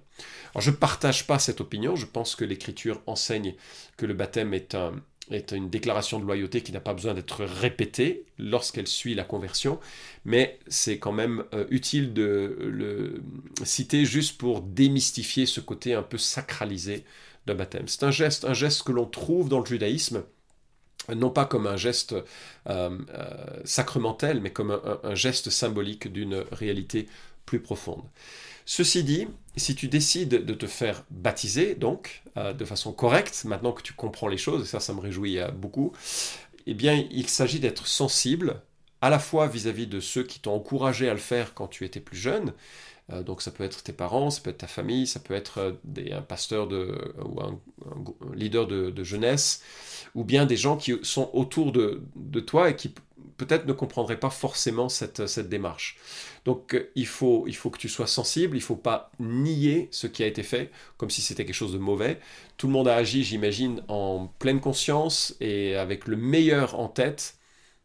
Alors 0.54 0.62
je 0.62 0.72
ne 0.72 0.76
partage 0.76 1.26
pas 1.26 1.39
cette 1.39 1.62
opinion. 1.62 1.96
Je 1.96 2.06
pense 2.06 2.36
que 2.36 2.46
l'Écriture 2.46 3.02
enseigne 3.08 3.56
que 3.98 4.06
le 4.06 4.13
baptême 4.13 4.54
est 4.54 4.76
un, 4.76 4.93
est 5.31 5.51
une 5.51 5.69
déclaration 5.69 6.19
de 6.19 6.25
loyauté 6.25 6.62
qui 6.62 6.71
n'a 6.71 6.79
pas 6.79 6.93
besoin 6.93 7.13
d'être 7.13 7.45
répétée 7.45 8.25
lorsqu'elle 8.38 8.88
suit 8.88 9.15
la 9.15 9.23
conversion, 9.23 9.79
mais 10.25 10.59
c'est 10.67 10.99
quand 10.99 11.12
même 11.12 11.43
euh, 11.53 11.65
utile 11.69 12.13
de 12.13 12.57
le 12.59 13.23
citer 13.63 14.05
juste 14.05 14.38
pour 14.38 14.62
démystifier 14.62 15.45
ce 15.45 15.62
côté 15.62 15.93
un 15.93 16.03
peu 16.03 16.17
sacralisé 16.17 17.05
d'un 17.45 17.55
baptême. 17.55 17.88
C'est 17.88 18.03
un 18.03 18.12
geste, 18.12 18.45
un 18.45 18.53
geste 18.53 18.83
que 18.83 18.91
l'on 18.91 19.05
trouve 19.05 19.49
dans 19.49 19.59
le 19.59 19.65
judaïsme, 19.65 20.23
non 21.13 21.29
pas 21.29 21.45
comme 21.45 21.67
un 21.67 21.77
geste 21.77 22.13
euh, 22.13 22.21
euh, 22.67 23.38
sacramentel, 23.65 24.41
mais 24.41 24.51
comme 24.51 24.79
un 25.03 25.15
geste 25.15 25.49
symbolique 25.49 26.12
d'une 26.12 26.43
réalité 26.51 27.07
plus 27.45 27.59
profonde. 27.59 28.03
Ceci 28.65 29.04
dit, 29.04 29.28
si 29.58 29.76
tu 29.76 29.88
décides 29.88 30.45
de 30.45 30.54
te 30.54 30.67
faire 30.67 31.04
baptiser, 31.12 31.76
donc, 31.76 32.23
euh, 32.38 32.54
de 32.54 32.65
façon 32.65 32.93
correcte, 32.93 33.43
maintenant 33.45 33.73
que 33.73 33.82
tu 33.82 33.93
comprends 33.93 34.28
les 34.28 34.38
choses, 34.38 34.63
et 34.63 34.67
ça, 34.67 34.80
ça 34.80 34.93
me 34.93 34.99
réjouit 34.99 35.39
euh, 35.39 35.49
beaucoup, 35.49 35.91
eh 36.65 36.73
bien, 36.73 37.06
il 37.12 37.28
s'agit 37.28 37.60
d'être 37.60 37.88
sensible 37.88 38.62
à 39.02 39.10
la 39.10 39.19
fois 39.19 39.47
vis-à-vis 39.47 39.88
de 39.88 39.99
ceux 39.99 40.23
qui 40.23 40.39
t'ont 40.39 40.56
encouragé 40.56 41.10
à 41.10 41.13
le 41.13 41.19
faire 41.19 41.54
quand 41.54 41.67
tu 41.67 41.84
étais 41.84 41.99
plus 41.99 42.17
jeune, 42.17 42.54
euh, 43.12 43.21
donc 43.21 43.41
ça 43.41 43.52
peut 43.52 43.65
être 43.65 43.84
tes 43.84 43.91
parents, 43.91 44.30
ça 44.30 44.39
peut 44.41 44.49
être 44.49 44.60
ta 44.60 44.67
famille, 44.67 45.08
ça 45.08 45.19
peut 45.19 45.34
être 45.34 45.78
un 46.12 46.21
pasteur 46.21 46.69
ou 46.71 47.41
un, 47.41 47.60
leader 48.34 48.65
de, 48.65 49.04
jeunesse, 49.04 49.62
ou 50.15 50.23
bien 50.23 50.45
des 50.45 50.56
gens 50.56 50.78
qui 50.78 50.97
sont 51.04 51.30
autour 51.34 51.73
de, 51.73 52.02
toi 52.39 52.69
et 52.69 52.78
qui 52.78 52.93
peut-être 53.36 53.65
ne 53.65 53.73
comprendraient 53.73 54.19
pas 54.19 54.30
forcément 54.30 54.88
cette 54.88 55.49
démarche. 55.49 55.97
Donc 56.45 56.75
euh, 56.75 56.91
il 56.95 57.08
faut, 57.08 57.45
il 57.47 57.56
faut 57.56 57.69
que 57.69 57.77
tu 57.77 57.89
sois 57.89 58.08
sensible, 58.08 58.56
il 58.58 58.60
ne 58.60 58.65
faut 58.65 58.75
pas 58.75 59.12
nier 59.19 59.88
ce 59.91 60.08
qui 60.08 60.23
a 60.23 60.27
été 60.27 60.43
fait 60.43 60.71
comme 60.97 61.10
si 61.10 61.21
c'était 61.21 61.45
quelque 61.45 61.56
chose 61.56 61.73
de 61.73 61.77
mauvais. 61.77 62.19
Tout 62.58 62.67
le 62.67 62.73
monde 62.73 62.88
a 62.88 62.95
agi, 62.95 63.23
j'imagine, 63.23 63.84
en 63.88 64.27
pleine 64.39 64.60
conscience 64.60 65.36
et 65.39 65.75
avec 65.75 66.08
le 66.08 66.17
meilleur 66.17 66.79
en 66.79 66.88
tête. 66.88 67.38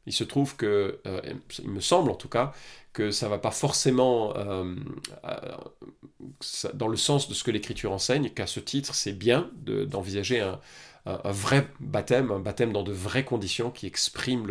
Il 0.06 0.12
se 0.12 0.24
trouve 0.24 0.56
que, 0.56 1.00
euh, 1.06 1.20
il 1.58 1.70
me 1.70 1.80
semble 1.80 2.10
en 2.10 2.14
tout 2.14 2.28
cas, 2.28 2.52
que 2.92 3.10
ça 3.10 3.26
ne 3.26 3.30
va 3.30 3.38
pas 3.38 3.50
forcément 3.50 4.34
euh, 4.36 4.74
dans 6.74 6.88
le 6.88 6.96
sens 6.96 7.28
de 7.28 7.34
ce 7.34 7.44
que 7.44 7.50
l'Écriture 7.50 7.92
enseigne, 7.92 8.30
qu'à 8.30 8.46
ce 8.46 8.60
titre, 8.60 8.94
c'est 8.94 9.12
bien 9.12 9.50
d'envisager 9.54 10.40
un, 10.40 10.60
un, 11.08 11.32
vrai 11.32 11.66
baptême, 11.80 12.30
un 12.30 12.38
baptême 12.38 12.72
dans 12.72 12.82
de 12.82 12.92
vraies 12.92 13.24
conditions 13.24 13.70
qui 13.70 13.86
exprime 13.86 14.46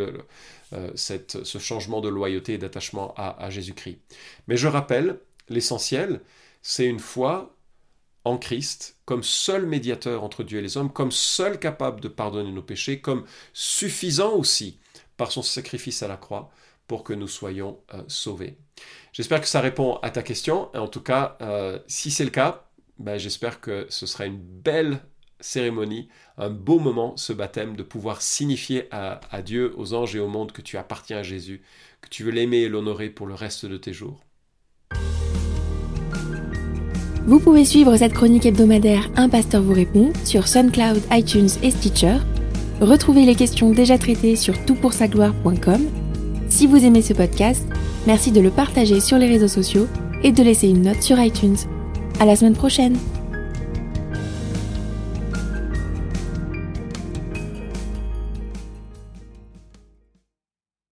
euh, 0.72 0.90
ce 0.94 1.58
changement 1.58 2.00
de 2.00 2.08
loyauté 2.08 2.54
et 2.54 2.58
d'attachement 2.58 3.14
à, 3.16 3.48
Jésus-Christ. 3.50 3.98
Mais 4.48 4.56
je 4.56 4.68
rappelle, 4.68 5.20
l'essentiel, 5.48 6.20
c'est 6.62 6.86
une 6.86 6.98
foi 6.98 7.54
en 8.24 8.36
Christ 8.36 8.96
comme 9.04 9.22
seul 9.22 9.66
médiateur 9.66 10.22
entre 10.24 10.42
Dieu 10.42 10.58
et 10.58 10.62
les 10.62 10.76
hommes, 10.76 10.92
comme 10.92 11.12
seul 11.12 11.58
capable 11.58 12.00
de 12.00 12.08
pardonner 12.08 12.52
nos 12.52 12.62
péchés, 12.62 13.00
comme 13.00 13.24
suffisant 13.52 14.32
aussi 14.32 14.78
par 15.16 15.32
son 15.32 15.42
sacrifice 15.42 16.02
à 16.02 16.08
la 16.08 16.16
croix 16.16 16.50
pour 16.86 17.04
que 17.04 17.12
nous 17.12 17.28
soyons 17.28 17.78
euh, 17.94 18.02
sauvés. 18.08 18.58
J'espère 19.12 19.40
que 19.40 19.46
ça 19.46 19.60
répond 19.60 19.96
à 19.96 20.10
ta 20.10 20.22
question. 20.22 20.74
En 20.74 20.88
tout 20.88 21.02
cas, 21.02 21.36
euh, 21.40 21.78
si 21.86 22.10
c'est 22.10 22.24
le 22.24 22.30
cas, 22.30 22.68
ben, 22.98 23.18
j'espère 23.18 23.60
que 23.60 23.86
ce 23.90 24.06
sera 24.06 24.26
une 24.26 24.38
belle 24.38 25.00
cérémonie, 25.40 26.08
un 26.36 26.50
beau 26.50 26.78
moment, 26.78 27.16
ce 27.16 27.32
baptême, 27.32 27.76
de 27.76 27.82
pouvoir 27.82 28.22
signifier 28.22 28.88
à, 28.90 29.20
Dieu, 29.42 29.72
aux 29.76 29.94
anges 29.94 30.16
et 30.16 30.20
au 30.20 30.28
monde 30.28 30.52
que 30.52 30.62
tu 30.62 30.76
appartiens 30.76 31.18
à 31.18 31.22
Jésus, 31.22 31.62
que 32.00 32.08
tu 32.08 32.24
veux 32.24 32.30
l'aimer 32.30 32.58
et 32.58 32.68
l'honorer 32.68 33.10
pour 33.10 33.26
le 33.26 33.34
reste 33.34 33.66
de 33.66 33.76
tes 33.76 33.92
jours. 33.92 34.20
Vous 37.26 37.40
pouvez 37.40 37.64
suivre 37.64 37.94
cette 37.96 38.14
chronique 38.14 38.46
hebdomadaire 38.46 39.10
Un 39.16 39.28
pasteur 39.28 39.62
vous 39.62 39.74
répond 39.74 40.12
sur 40.24 40.48
SoundCloud, 40.48 41.02
iTunes 41.10 41.50
et 41.62 41.70
Stitcher. 41.70 42.16
Retrouvez 42.80 43.26
les 43.26 43.34
questions 43.34 43.70
déjà 43.70 43.98
traitées 43.98 44.36
sur 44.36 44.64
toutpoursagloire.com. 44.64 45.86
Si 46.48 46.66
vous 46.66 46.84
aimez 46.84 47.02
ce 47.02 47.12
podcast, 47.12 47.66
merci 48.06 48.32
de 48.32 48.40
le 48.40 48.50
partager 48.50 49.00
sur 49.00 49.18
les 49.18 49.26
réseaux 49.26 49.48
sociaux 49.48 49.88
et 50.22 50.32
de 50.32 50.42
laisser 50.42 50.68
une 50.68 50.82
note 50.82 51.02
sur 51.02 51.20
iTunes. 51.20 51.58
À 52.18 52.24
la 52.24 52.34
semaine 52.34 52.56
prochaine! 52.56 52.96